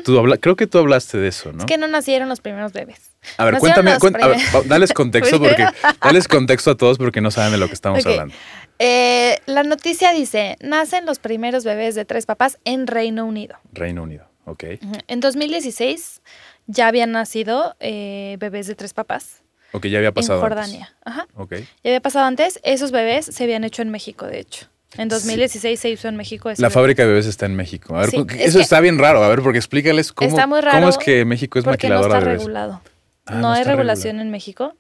[0.04, 1.60] Tú habla- creo que tú hablaste de eso, ¿no?
[1.60, 3.10] Es que no nacieron los primeros bebés.
[3.36, 5.66] a ver, nacieron cuéntame, cuen- a ver, dales contexto porque
[6.02, 8.34] dales contexto a todos porque no saben de lo que estamos hablando.
[8.78, 13.56] Eh, la noticia dice, nacen los primeros bebés de tres papás en Reino Unido.
[13.72, 14.64] Reino Unido, ok.
[15.08, 16.22] En 2016
[16.66, 20.38] ya habían nacido eh, bebés de tres papás Ok, ya había pasado.
[20.40, 20.56] en antes.
[20.58, 20.96] Jordania.
[21.04, 21.26] Ajá.
[21.34, 21.52] Ok.
[21.84, 22.60] Ya había pasado antes.
[22.62, 24.68] Esos bebés se habían hecho en México, de hecho.
[24.96, 26.50] En 2016 se hizo en México.
[26.58, 27.96] La fábrica de bebés está en México.
[27.96, 29.22] A ver, Sí, es eso está bien raro.
[29.22, 32.18] A ver, porque explícales cómo, Está muy cómo es que México es porque no maquiladora
[32.18, 32.42] está de bebés.
[32.42, 32.82] regulado.
[33.26, 34.22] Ah, no, no hay regulación regulado.
[34.26, 34.74] en México.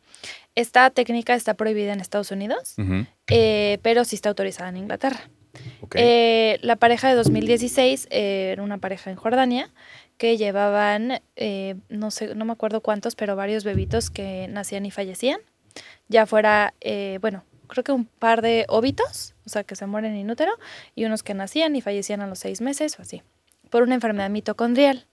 [0.54, 2.76] Esta técnica está prohibida en Estados Unidos,
[3.26, 5.28] eh, pero sí está autorizada en Inglaterra.
[5.94, 9.70] Eh, la pareja de 2016 eh, era una pareja en Jordania
[10.16, 14.90] que llevaban, eh, no sé, no me acuerdo cuántos, pero varios bebitos que nacían y
[14.90, 15.40] fallecían.
[16.08, 20.16] Ya fuera, eh, bueno, creo que un par de óbitos, o sea, que se mueren
[20.16, 20.52] in útero,
[20.94, 23.22] y unos que nacían y fallecían a los seis meses o así,
[23.70, 25.06] por una enfermedad mitocondrial.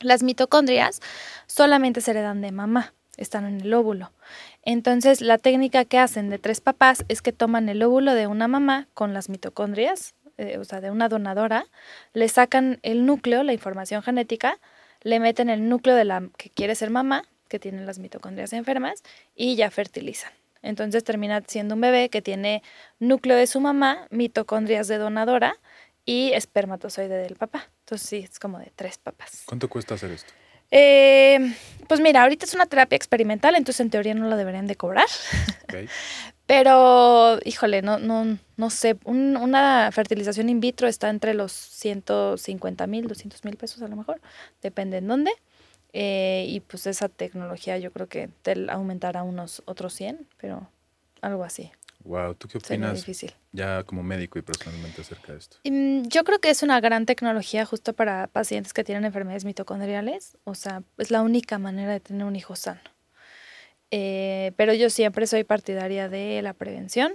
[0.00, 1.00] Las mitocondrias
[1.46, 4.12] solamente se heredan de mamá, están en el óvulo.
[4.62, 8.48] Entonces, la técnica que hacen de tres papás es que toman el óvulo de una
[8.48, 11.66] mamá con las mitocondrias, eh, o sea, de una donadora,
[12.14, 14.58] le sacan el núcleo, la información genética,
[15.02, 19.02] le meten el núcleo de la que quiere ser mamá, que tiene las mitocondrias enfermas,
[19.34, 20.32] y ya fertilizan.
[20.62, 22.62] Entonces termina siendo un bebé que tiene
[22.98, 25.56] núcleo de su mamá, mitocondrias de donadora
[26.04, 27.68] y espermatozoide del papá.
[27.80, 29.42] Entonces sí, es como de tres papás.
[29.46, 30.32] ¿Cuánto cuesta hacer esto?
[30.72, 31.54] Eh,
[31.88, 35.06] pues mira, ahorita es una terapia experimental, entonces en teoría no la deberían de cobrar.
[36.46, 42.86] Pero, híjole, no, no, no sé, un- una fertilización in vitro está entre los 150
[42.88, 44.20] mil, 200 mil pesos a lo mejor,
[44.60, 45.30] depende en dónde.
[45.92, 50.68] Eh, y pues esa tecnología yo creo que te aumentará unos otros 100, pero
[51.20, 51.72] algo así.
[52.04, 53.34] Wow, ¿tú qué opinas difícil.
[53.52, 55.58] ya como médico y personalmente acerca de esto?
[55.64, 60.38] Mm, Yo creo que es una gran tecnología justo para pacientes que tienen enfermedades mitocondriales.
[60.44, 62.80] O sea, es la única manera de tener un hijo sano.
[63.90, 67.12] Eh, pero yo siempre soy partidaria de la prevención.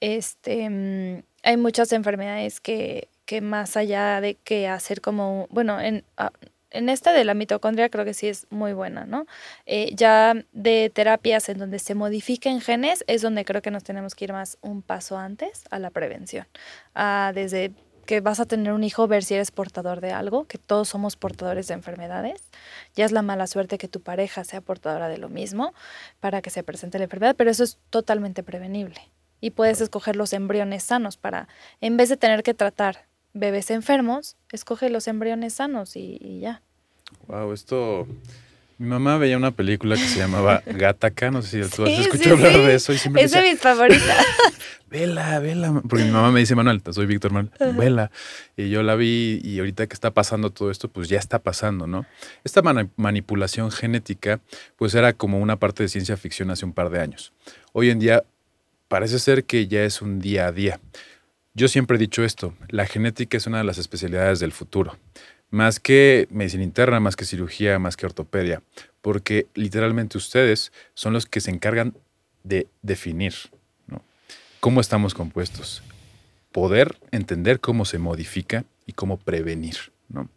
[0.00, 6.04] Este, mm, hay muchas enfermedades que, que más allá de que hacer como, bueno, en,
[6.18, 6.32] ah,
[6.76, 9.26] en esta de la mitocondria creo que sí es muy buena, ¿no?
[9.64, 14.14] Eh, ya de terapias en donde se modifiquen genes es donde creo que nos tenemos
[14.14, 16.46] que ir más un paso antes a la prevención.
[16.94, 17.72] Ah, desde
[18.06, 21.16] que vas a tener un hijo, ver si eres portador de algo, que todos somos
[21.16, 22.42] portadores de enfermedades.
[22.94, 25.74] Ya es la mala suerte que tu pareja sea portadora de lo mismo
[26.20, 29.00] para que se presente la enfermedad, pero eso es totalmente prevenible.
[29.40, 31.48] Y puedes escoger los embriones sanos para,
[31.80, 36.62] en vez de tener que tratar bebés enfermos, escoge los embriones sanos y, y ya.
[37.28, 38.06] Wow, esto.
[38.78, 42.36] Mi mamá veía una película que se llamaba Gataca, no sé si tú has escuchado
[42.36, 42.66] sí, hablar sí.
[42.66, 44.26] de eso y siempre Es de mis favoritas.
[44.90, 48.10] vela, vela, porque mi mamá me dice, Manuel, soy Víctor Manuel, vela.
[48.54, 51.86] Y yo la vi y ahorita que está pasando todo esto, pues ya está pasando,
[51.86, 52.04] ¿no?
[52.44, 54.40] Esta mani- manipulación genética,
[54.76, 57.32] pues era como una parte de ciencia ficción hace un par de años.
[57.72, 58.24] Hoy en día
[58.88, 60.80] parece ser que ya es un día a día.
[61.54, 64.98] Yo siempre he dicho esto, la genética es una de las especialidades del futuro,
[65.56, 68.62] más que medicina interna, más que cirugía, más que ortopedia,
[69.00, 71.96] porque literalmente ustedes son los que se encargan
[72.44, 73.32] de definir
[73.86, 74.04] ¿no?
[74.60, 75.82] cómo estamos compuestos,
[76.52, 79.76] poder entender cómo se modifica y cómo prevenir.
[80.10, 80.28] ¿no?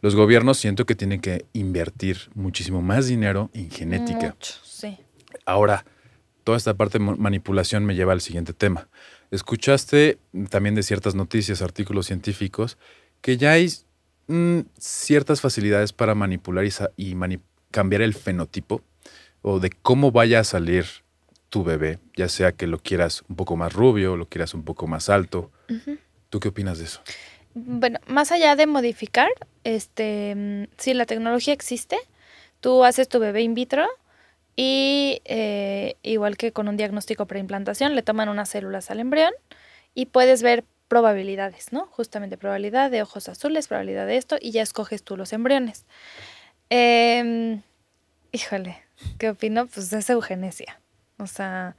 [0.00, 4.30] Los gobiernos siento que tienen que invertir muchísimo más dinero en genética.
[4.30, 4.98] Mucho, sí.
[5.46, 5.84] Ahora,
[6.42, 8.88] toda esta parte de manipulación me lleva al siguiente tema.
[9.30, 10.18] Escuchaste
[10.50, 12.76] también de ciertas noticias, artículos científicos,
[13.20, 13.72] que ya hay
[14.26, 18.82] mm, ciertas facilidades para manipular y, sa- y mani- cambiar el fenotipo
[19.42, 20.86] o de cómo vaya a salir
[21.50, 24.86] tu bebé, ya sea que lo quieras un poco más rubio lo quieras un poco
[24.86, 25.50] más alto.
[26.30, 27.00] ¿Tú qué opinas de eso?
[27.54, 29.28] Bueno, más allá de modificar,
[29.62, 31.96] este, mm, si la tecnología existe,
[32.60, 33.86] tú haces tu bebé in vitro
[34.56, 39.32] Y eh, igual que con un diagnóstico preimplantación, le toman unas células al embrión
[39.94, 41.86] y puedes ver probabilidades, ¿no?
[41.86, 45.86] Justamente probabilidad de ojos azules, probabilidad de esto, y ya escoges tú los embriones.
[46.70, 47.62] Em,
[48.32, 48.82] híjole,
[49.18, 49.66] ¿qué opino?
[49.66, 50.80] Pues es eugenesia.
[51.18, 51.76] O sea,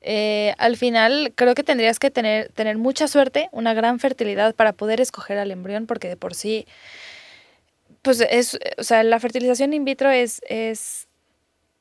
[0.00, 4.72] eh, al final creo que tendrías que tener, tener mucha suerte, una gran fertilidad para
[4.72, 6.66] poder escoger al embrión, porque de por sí,
[8.02, 11.06] pues es, o sea, la fertilización in vitro es, es,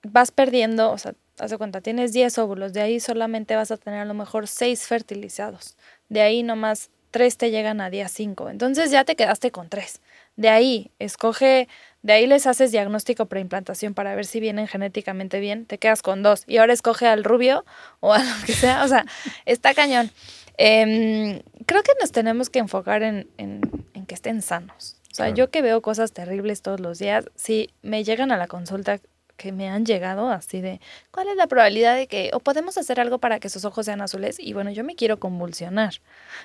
[0.04, 3.78] vas perdiendo, o sea, haz de cuenta, tienes 10 óvulos, de ahí solamente vas a
[3.78, 5.76] tener a lo mejor 6 fertilizados,
[6.10, 10.00] de ahí nomás 3 te llegan a día 5, entonces ya te quedaste con 3.
[10.38, 11.68] De ahí, escoge,
[12.04, 16.24] de ahí les haces diagnóstico preimplantación para ver si vienen genéticamente bien, te quedas con
[16.24, 16.46] dos.
[16.48, 17.66] Y ahora escoge al rubio
[18.00, 19.06] o a lo que sea, o sea,
[19.46, 20.10] está cañón.
[20.58, 23.62] Em, creo que nos tenemos que enfocar en, en,
[23.94, 24.96] en que estén sanos.
[25.12, 25.36] O sea, Claro.
[25.36, 29.00] yo que veo cosas terribles todos los días, si me llegan a la consulta
[29.42, 33.00] que me han llegado así de, ¿cuál es la probabilidad de que, o podemos hacer
[33.00, 34.38] algo para que sus ojos sean azules?
[34.40, 35.94] Y bueno, yo me quiero convulsionar.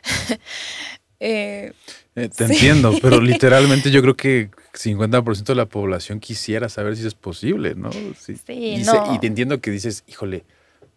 [1.19, 1.73] Eh,
[2.15, 2.53] Eh, te Sí.
[2.53, 7.75] entiendo, pero literalmente yo creo que 50% de la población quisiera saber si es posible,
[7.75, 7.91] ¿no?
[8.19, 8.37] Sí.
[8.47, 9.15] Sí, y, no.
[9.15, 10.45] y te entiendo que dices, híjole,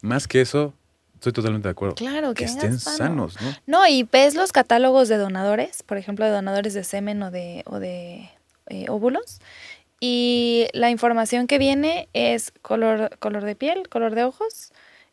[0.02, 0.74] más que eso,
[1.16, 1.96] estoy totalmente de acuerdo.
[1.96, 3.56] Claro, que que estén sanos, ¿no?
[3.66, 7.64] No, y ves los catálogos de donadores, por ejemplo, de donadores de semen o de,
[7.66, 8.30] o de
[8.68, 9.40] eh, óvulos,
[10.00, 14.72] y la información que viene es color, color de piel, color de ojos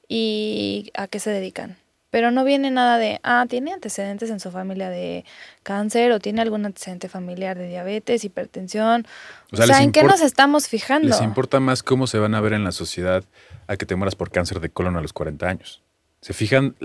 [0.08, 1.76] y a qué se dedican.
[2.10, 5.24] Pero no viene nada de, ah, tiene antecedentes en su familia de
[5.64, 9.06] cáncer o tiene algún antecedente familiar de diabetes, hipertensión.
[9.50, 11.08] O O sea, sea, les ¿en qué nos estamos fijando?
[11.08, 13.24] Les importa más cómo se van a ver en la sociedad
[13.66, 15.82] a que te mueras por cáncer de colon a los 40 años.
[16.20, 16.76] ¿Se fijan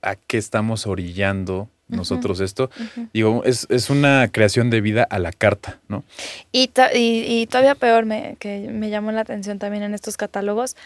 [0.00, 2.70] a qué estamos orillando nosotros esto?
[3.12, 6.04] Digo, es, es una creación de vida a la carta, ¿no?
[6.52, 10.76] Y, y, y todavía peor, me, que me llamó la atención también en estos catálogos,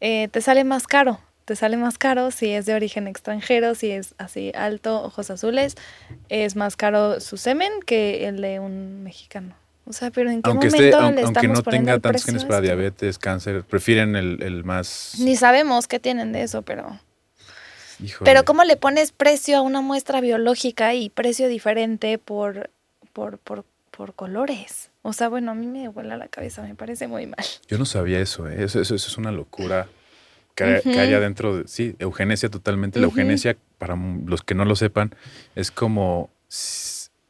[0.00, 1.20] eh, te sale más caro.
[1.44, 5.74] Te sale más caro si es de origen extranjero, si es así alto, ojos azules.
[6.28, 9.56] Es más caro su semen que el de un mexicano.
[9.84, 12.24] O sea, pero ¿en qué Aunque, momento esté, le aunque, estamos no poniendo tenga tantos
[12.24, 15.16] genes para diabetes, cáncer, prefieren el, el más...
[15.18, 17.00] Ni sabemos qué tienen de eso, pero...
[18.02, 18.30] híjole.
[18.30, 22.70] Pero ¿cómo le pones precio a una muestra biológica y precio diferente por,
[23.12, 24.90] por, por, por colores?
[25.02, 27.44] O sea, bueno, a mí me vuela la cabeza, me parece muy mal.
[27.68, 28.64] Yo no sabía eso, ¿eh?
[28.64, 29.88] eso, eso, eso es una locura
[30.54, 30.98] que, que Ujú.
[31.00, 31.68] haya dentro de...
[31.68, 33.00] Sí, eugenesia totalmente.
[33.00, 35.14] La eugenesia, para los que no lo sepan,
[35.54, 36.30] es como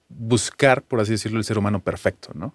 [0.09, 2.55] buscar, por así decirlo, el ser humano perfecto, ¿no?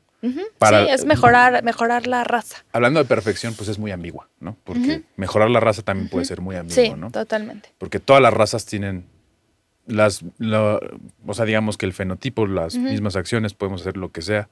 [0.58, 2.66] Para- sí, es mejorar, mejorar la raza.
[2.72, 4.58] Hablando de perfección, pues es muy ambigua, ¿no?
[4.64, 7.12] Porque mejorar la raza también puede ser muy ambiguo, Sí, ¿no?
[7.12, 7.70] totalmente.
[7.78, 9.06] Porque todas las razas tienen
[9.86, 10.22] las,
[11.26, 14.50] o sea, digamos que el fenotipo, las mismas acciones, podemos hacer lo que sea.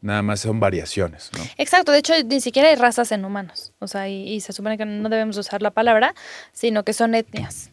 [0.00, 1.42] Nada más son variaciones, ¿no?
[1.56, 4.78] Exacto, de hecho ni siquiera hay razas en humanos, o sea, y, y se supone
[4.78, 6.14] que no debemos usar la palabra,
[6.52, 7.70] sino que son etnias.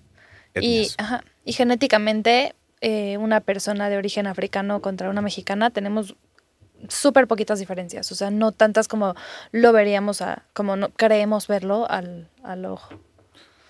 [0.56, 0.96] Y, Etnias.
[0.98, 6.16] ajá, y genéticamente eh, una persona de origen africano contra una mexicana tenemos
[6.89, 9.15] súper poquitas diferencias, o sea, no tantas como
[9.52, 12.93] lo veríamos, a, como no, creemos verlo al, al ojo.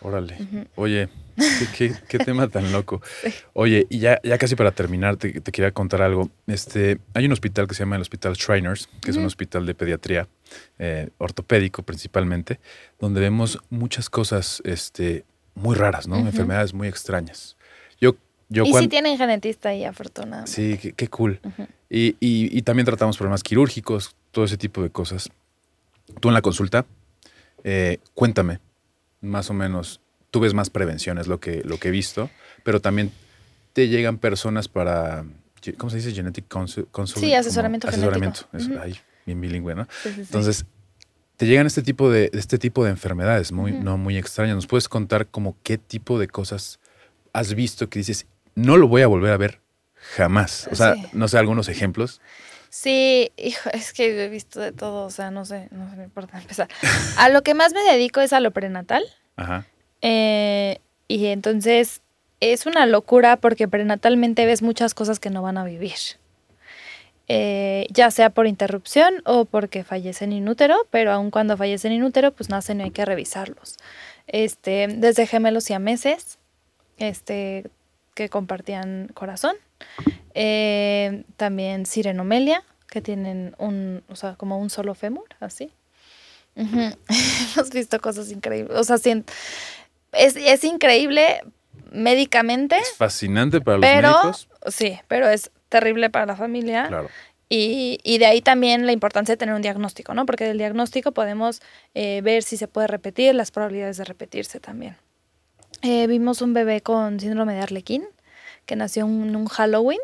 [0.01, 0.37] Órale.
[0.75, 3.01] Oye, ¿qué, qué- qué tema tan loco.
[3.53, 6.29] Oye, y ya, ya casi para terminar, te, te quería contar algo.
[6.45, 9.73] Este, hay un hospital que se llama el Hospital Shriners, que es un hospital de
[9.73, 10.27] pediatría
[10.77, 12.59] eh, ortopédico principalmente,
[12.99, 15.25] donde vemos muchas cosas este,
[15.55, 16.17] muy raras, ¿no?
[16.17, 17.57] Enfermedades muy extrañas.
[17.99, 18.15] Yo,
[18.49, 20.51] yo y si tienen genetista ahí, afortunadamente.
[20.51, 21.39] Sí, qué, qué cool.
[21.89, 25.29] Y, y- y también tratamos problemas quirúrgicos, todo ese tipo de cosas.
[26.19, 26.85] Tú en la consulta,
[27.63, 28.59] eh, cuéntame,
[29.21, 32.29] más o menos, tú ves más prevención, es lo que, lo que he visto,
[32.63, 33.11] pero también
[33.73, 35.25] te llegan personas para,
[35.77, 36.11] ¿cómo se dice?
[36.11, 38.41] Genetic consulting, Sí, asesoramiento como asesoramiento.
[38.81, 38.95] ay,
[39.25, 39.87] bien bilingüe, ¿no?
[39.89, 40.21] Sí, sí, sí.
[40.21, 40.65] Entonces,
[41.37, 44.55] te llegan este tipo de, este tipo de enfermedades muy, no muy extrañas.
[44.55, 46.79] ¿Nos puedes contar como qué tipo de cosas
[47.33, 49.59] has visto que dices, no lo voy a volver a ver
[50.15, 50.67] jamás?
[50.71, 51.05] O sea, Sí.
[51.13, 52.21] no sé, algunos ejemplos.
[52.69, 56.25] Sí, hijo, es que he visto de todo, o sea, no sé, no sé por
[56.27, 56.67] dónde empezar.
[57.17, 59.03] A lo que más me dedico es a lo prenatal.
[59.37, 59.65] Ajá.
[60.01, 62.01] eh, y entonces
[62.39, 65.93] es una locura porque prenatalmente ves muchas cosas que no van a vivir.
[67.27, 72.03] Eh, ya sea por interrupción o porque fallecen in útero, pero aun cuando fallecen in
[72.03, 73.77] útero, pues nacen y hay que revisarlos.
[74.27, 76.37] Este, desde gemelos siameses,
[76.97, 77.65] este,
[78.13, 79.55] que compartían corazón.
[80.33, 85.71] Eh, también sirenomelia, que tienen un, o sea, como un solo fémur, así.
[86.55, 88.77] Hemos visto cosas increíbles.
[88.77, 91.41] O sea, es, es increíble
[91.91, 94.49] médicamente, Es fascinante para los médicos.
[94.67, 96.87] sí, pero es terrible para la familia.
[96.87, 97.09] Claro.
[97.47, 100.25] Y, y de ahí también la importancia de tener un diagnóstico, ¿no?
[100.25, 101.61] Porque del diagnóstico podemos
[101.93, 104.97] eh, ver si se puede repetir, las probabilidades de repetirse también.
[105.81, 108.07] Eh, vimos un bebé con síndrome de Arlequín
[108.65, 109.99] que nació en un Halloween.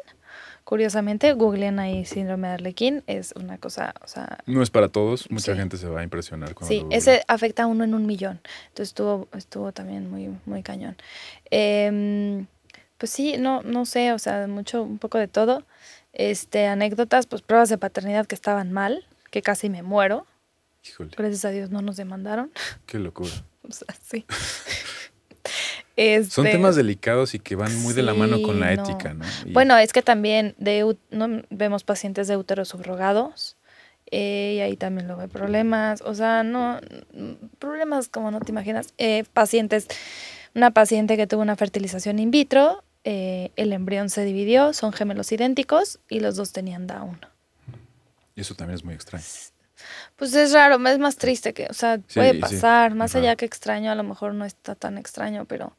[0.64, 5.30] Curiosamente, googleen ahí síndrome de Arlequín, es una cosa, o sea, No es para todos.
[5.32, 5.58] Mucha Sí.
[5.60, 8.40] gente se va a impresionar cuando Sí, ese afecta a uno en un millón.
[8.70, 10.96] Entonces estuvo, estuvo también muy, muy cañón.
[11.50, 12.46] Em,
[12.98, 15.64] pues sí, no, no sé, o sea, mucho, un poco de todo.
[16.14, 20.26] Este, anécdotas, pues pruebas de paternidad que estaban mal, que casi me muero.
[20.88, 22.52] Híjole, Gracias a Dios no nos demandaron.
[22.86, 23.32] qué locura.
[23.68, 24.26] O sea, sí.
[26.30, 28.84] Son Este, temas delicados y que van muy de la mano con la no.
[28.84, 29.26] ética, ¿no?
[29.46, 33.58] Y- Bueno, es que también de, no, vemos pacientes de úteros subrogados
[34.12, 36.02] eh, y ahí también luego hay problemas.
[36.02, 36.80] O sea, no,
[37.60, 38.94] problemas como no te imaginas.
[38.98, 39.88] Eh, pacientes,
[40.56, 45.32] una paciente que tuvo una fertilización in vitro, eh, el embrión se dividió, son gemelos
[45.32, 47.20] idénticos y los dos tenían Down.
[48.36, 49.26] y eso también es muy extraño.
[50.16, 53.20] Pues es raro, es más triste que, o sea, Sí, puede sí, pasar, más ajá.
[53.24, 55.76] allá que extraño, a lo mejor no está tan extraño, pero,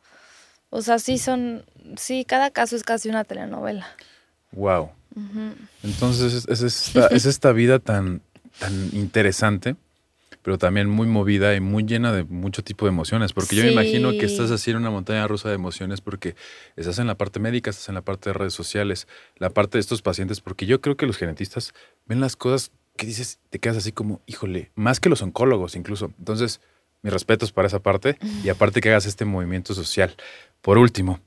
[0.75, 1.67] o sea, sí son,
[1.99, 3.87] sí, cada caso es casi una telenovela.
[4.53, 4.89] Wow.
[5.83, 8.23] Entonces es, es esta, es esta vida tan,
[8.59, 9.77] tan interesante,
[10.41, 13.35] pero también muy movida y muy llena de mucho tipo de emociones.
[13.35, 16.37] Porque yo me imagino que estás así en una montaña rusa de emociones porque
[16.77, 19.07] estás en la parte médica, estás en la parte de redes sociales,
[19.37, 21.75] la parte de estos pacientes, porque yo creo que los genetistas
[22.07, 26.13] ven las cosas que dices, te quedas así como, híjole, más que los oncólogos incluso.
[26.19, 26.63] Entonces,
[27.03, 30.15] mis respetos para esa parte y aparte que hagas este movimiento social.
[30.61, 31.21] Por último,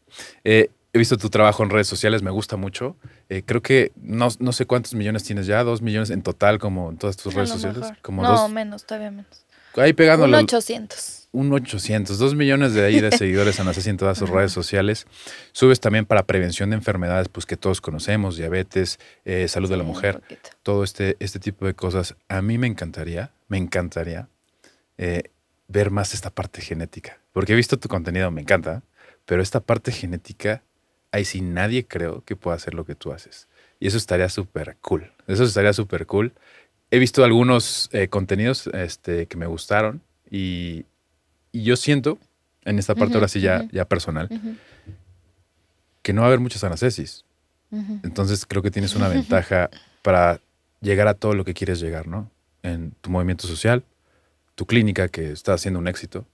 [0.43, 2.95] eh, he visto tu trabajo en redes sociales, me gusta mucho.
[3.27, 6.89] Eh, creo que no, no sé cuántos millones tienes ya, dos millones en total como
[6.89, 7.79] en todas tus redes sociales.
[7.79, 7.97] mejor.
[8.01, 9.45] Como no, dos, menos, todavía menos.
[9.75, 10.37] ahí pegándole.
[10.37, 11.27] Un 800.
[11.33, 15.05] Un 800, dos millones de ahí de seguidores en así en todas sus redes sociales.
[15.51, 19.83] Subes también para prevención de enfermedades pues que todos conocemos, diabetes, eh, salud de la
[19.83, 20.21] mujer,
[20.63, 22.15] todo este, este tipo de cosas.
[22.29, 24.29] A mí me encantaría, me encantaría
[24.97, 25.23] eh,
[25.67, 27.19] ver más esta parte genética.
[27.33, 28.83] Porque he visto tu contenido, me encanta,
[29.25, 30.63] pero esta parte genética,
[31.11, 33.47] ahí sí nadie creo que pueda hacer lo que tú haces.
[33.79, 35.11] Y eso estaría súper cool.
[35.27, 36.33] Eso estaría súper cool.
[36.91, 40.85] He visto algunos eh, contenidos este, que me gustaron y,
[41.51, 42.19] y yo siento,
[42.63, 44.29] en esta parte Ujú, ahora sí ya, ya personal,
[46.01, 47.25] que no va a haber muchas anacesis.
[48.03, 49.69] Entonces creo que tienes una ventaja
[50.01, 50.39] para
[50.81, 52.31] llegar a todo lo que quieres llegar, ¿no?
[52.61, 53.83] En tu movimiento social,
[54.55, 56.25] tu clínica que está haciendo un éxito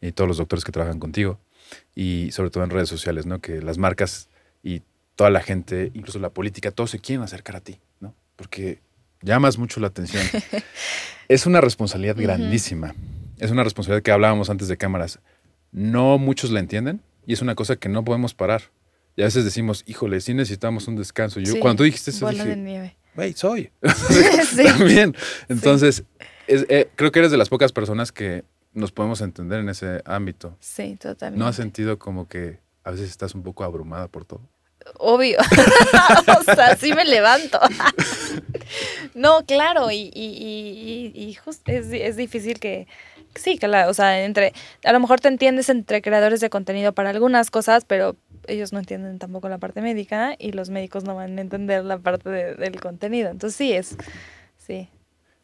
[0.00, 1.38] y todos los doctores que trabajan contigo
[1.94, 3.40] y sobre todo en redes sociales, ¿no?
[3.40, 4.28] Que las marcas
[4.62, 4.82] y
[5.14, 8.14] toda la gente, incluso la política, todos se quieren acercar a ti, ¿no?
[8.36, 8.80] Porque
[9.22, 10.22] llamas mucho la atención.
[11.28, 12.94] es una responsabilidad grandísima.
[13.38, 15.18] Es una responsabilidad que hablábamos antes de cámaras.
[15.72, 18.62] No muchos la entienden y es una cosa que no podemos parar.
[19.16, 21.40] Y a veces decimos, híjole, sí necesitamos un descanso.
[21.40, 22.96] Yo Sí, cuando tú dijiste eso, dije, de nieve.
[23.14, 23.70] güey, soy.
[24.54, 24.64] Sí.
[24.64, 25.14] También.
[25.48, 26.04] Entonces,
[26.46, 30.02] es- eh, creo que eres de las pocas personas que nos podemos entender en ese
[30.04, 30.56] ámbito.
[30.60, 31.38] Sí, totalmente.
[31.38, 34.40] ¿No has sentido como que a veces estás un poco abrumada por todo?
[34.98, 35.38] Obvio.
[36.38, 37.58] o sea, sí me levanto.
[39.14, 42.86] no, claro, y, y, y, y- y jus- es, es difícil que,
[43.34, 44.52] sí, que la, o sea, entre,
[44.84, 48.16] a lo mejor te entiendes entre creadores de contenido para algunas cosas, pero
[48.46, 51.98] ellos no entienden tampoco la parte médica y los médicos no van a entender la
[51.98, 53.30] parte de- del contenido.
[53.30, 53.96] Entonces sí, es,
[54.58, 54.88] sí,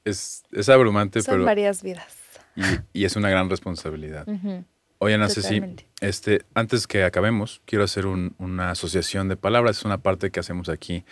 [0.05, 2.07] Es, es abrumante, son pero varias vidas.
[2.57, 2.62] y,
[3.00, 4.28] y es una gran responsabilidad.
[4.28, 4.64] Ujú.
[4.98, 5.86] Oye, Ana Ceci, Totalmente.
[6.00, 9.78] este, antes que acabemos, quiero hacer un- una asociación de palabras.
[9.78, 11.05] Es una parte que hacemos aquí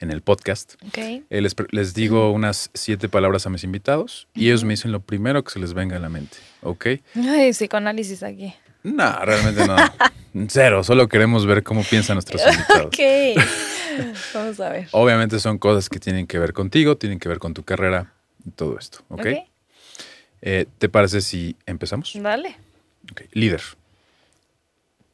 [0.00, 0.74] en el podcast.
[0.86, 0.98] Ok.
[0.98, 5.00] Eh, les, les digo unas siete palabras a mis invitados y ellos me dicen lo
[5.00, 6.36] primero que se les venga a la mente.
[6.62, 6.86] ¿Ok?
[7.14, 8.52] Ay, psicoanálisis aquí.
[8.82, 9.76] No, realmente no.
[10.48, 10.84] Cero.
[10.84, 12.86] Solo queremos ver cómo piensan nuestros invitados.
[12.86, 12.98] Ok.
[14.34, 14.88] Vamos a ver.
[14.92, 18.12] Obviamente son cosas que tienen que ver contigo, tienen que ver con tu carrera
[18.50, 18.98] todo esto.
[19.08, 19.20] ¿Ok?
[19.20, 19.26] Ok.
[20.40, 22.12] Eh, ¿Te parece si empezamos?
[22.14, 22.56] Dale.
[23.10, 23.22] Ok.
[23.32, 23.62] Líder,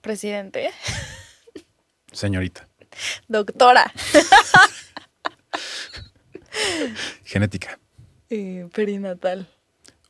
[0.01, 0.70] Presidente.
[2.12, 2.68] señorita,
[3.28, 3.91] Doctora.
[7.24, 7.78] genética,
[8.30, 9.49] Eh, perinatal.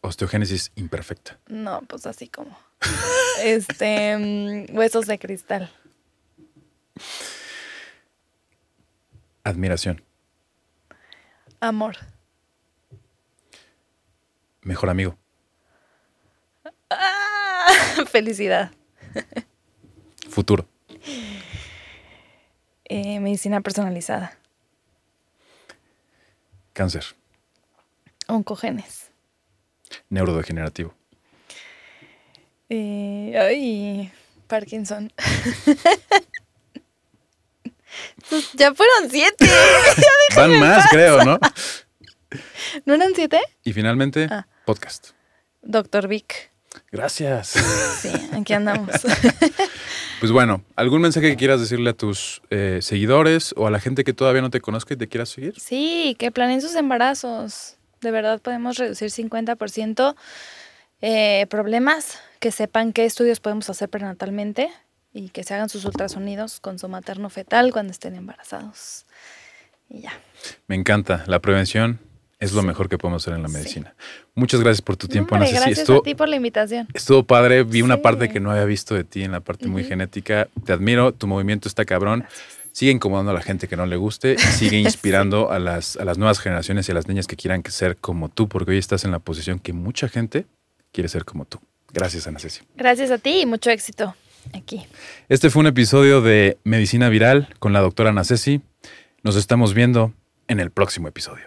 [0.01, 2.59] osteogénesis imperfecta, No, pues así como.
[3.43, 5.71] Este, mm, huesos de cristal.
[9.45, 10.03] admiración,
[11.61, 11.97] Amor.
[14.65, 15.17] Mejor amigo,
[16.91, 17.67] Ah,
[18.11, 18.71] felicidad.
[20.29, 20.67] futuro,
[22.87, 24.37] Eh, medicina personalizada.
[26.73, 27.05] cáncer,
[28.27, 29.11] Oncogenes.
[30.11, 30.95] neurodegenerativo,
[32.71, 34.13] Eh, ay,
[34.49, 35.13] Parkinson.
[38.29, 39.47] Pues ya fueron siete.
[39.47, 41.39] ya Van más, creo, ¿no?
[42.87, 43.39] ¿No eran siete?
[43.63, 44.47] Y finalmente, Ah.
[44.65, 45.11] Podcast.
[45.63, 46.51] Doctor Vic.
[46.91, 47.49] Gracias.
[48.01, 48.91] Sí, aquí andamos.
[50.21, 54.05] Pues bueno, ¿algún mensaje que quieras decirle a tus eh, seguidores o a la gente
[54.05, 55.53] que todavía no te conozca y te quiera seguir?
[55.61, 57.77] Sí, que planeen sus embarazos.
[58.01, 60.15] De verdad podemos reducir 50%
[61.03, 64.71] eh, problemas, que sepan qué estudios podemos hacer prenatalmente
[65.13, 69.05] y que se hagan sus ultrasonidos con su materno fetal cuando estén embarazados.
[69.91, 70.13] Y ya.
[70.69, 71.25] Me encanta.
[71.27, 72.01] La prevención
[72.45, 73.55] es lo mejor que podemos hacer en la Sí.
[73.55, 73.95] medicina.
[74.35, 75.65] Muchas gracias por tu tiempo, Hombre, Ana Ceci.
[75.67, 76.89] gracias Estuvo, a ti por la invitación.
[76.95, 77.63] estuvo padre.
[77.65, 80.49] Vi una parte que no había visto de ti en la parte muy genética.
[80.65, 81.13] Te admiro.
[81.13, 82.25] Tu movimiento está cabrón.
[82.73, 86.05] Sigue incomodando a la gente que no le guste y sigue inspirando a, las, a
[86.05, 89.05] las nuevas generaciones y a las niñas que quieran ser como tú, porque hoy estás
[89.05, 90.47] en la posición que mucha gente
[90.93, 91.59] quiere ser como tú.
[91.93, 92.63] Gracias, Ana Ceci.
[92.77, 94.17] Gracias a ti y mucho éxito
[94.53, 94.85] aquí.
[95.29, 98.61] Este fue un episodio de Medicina Viral con la doctora Ana Ceci.
[99.23, 100.13] Nos estamos viendo
[100.49, 101.47] en el próximo episodio.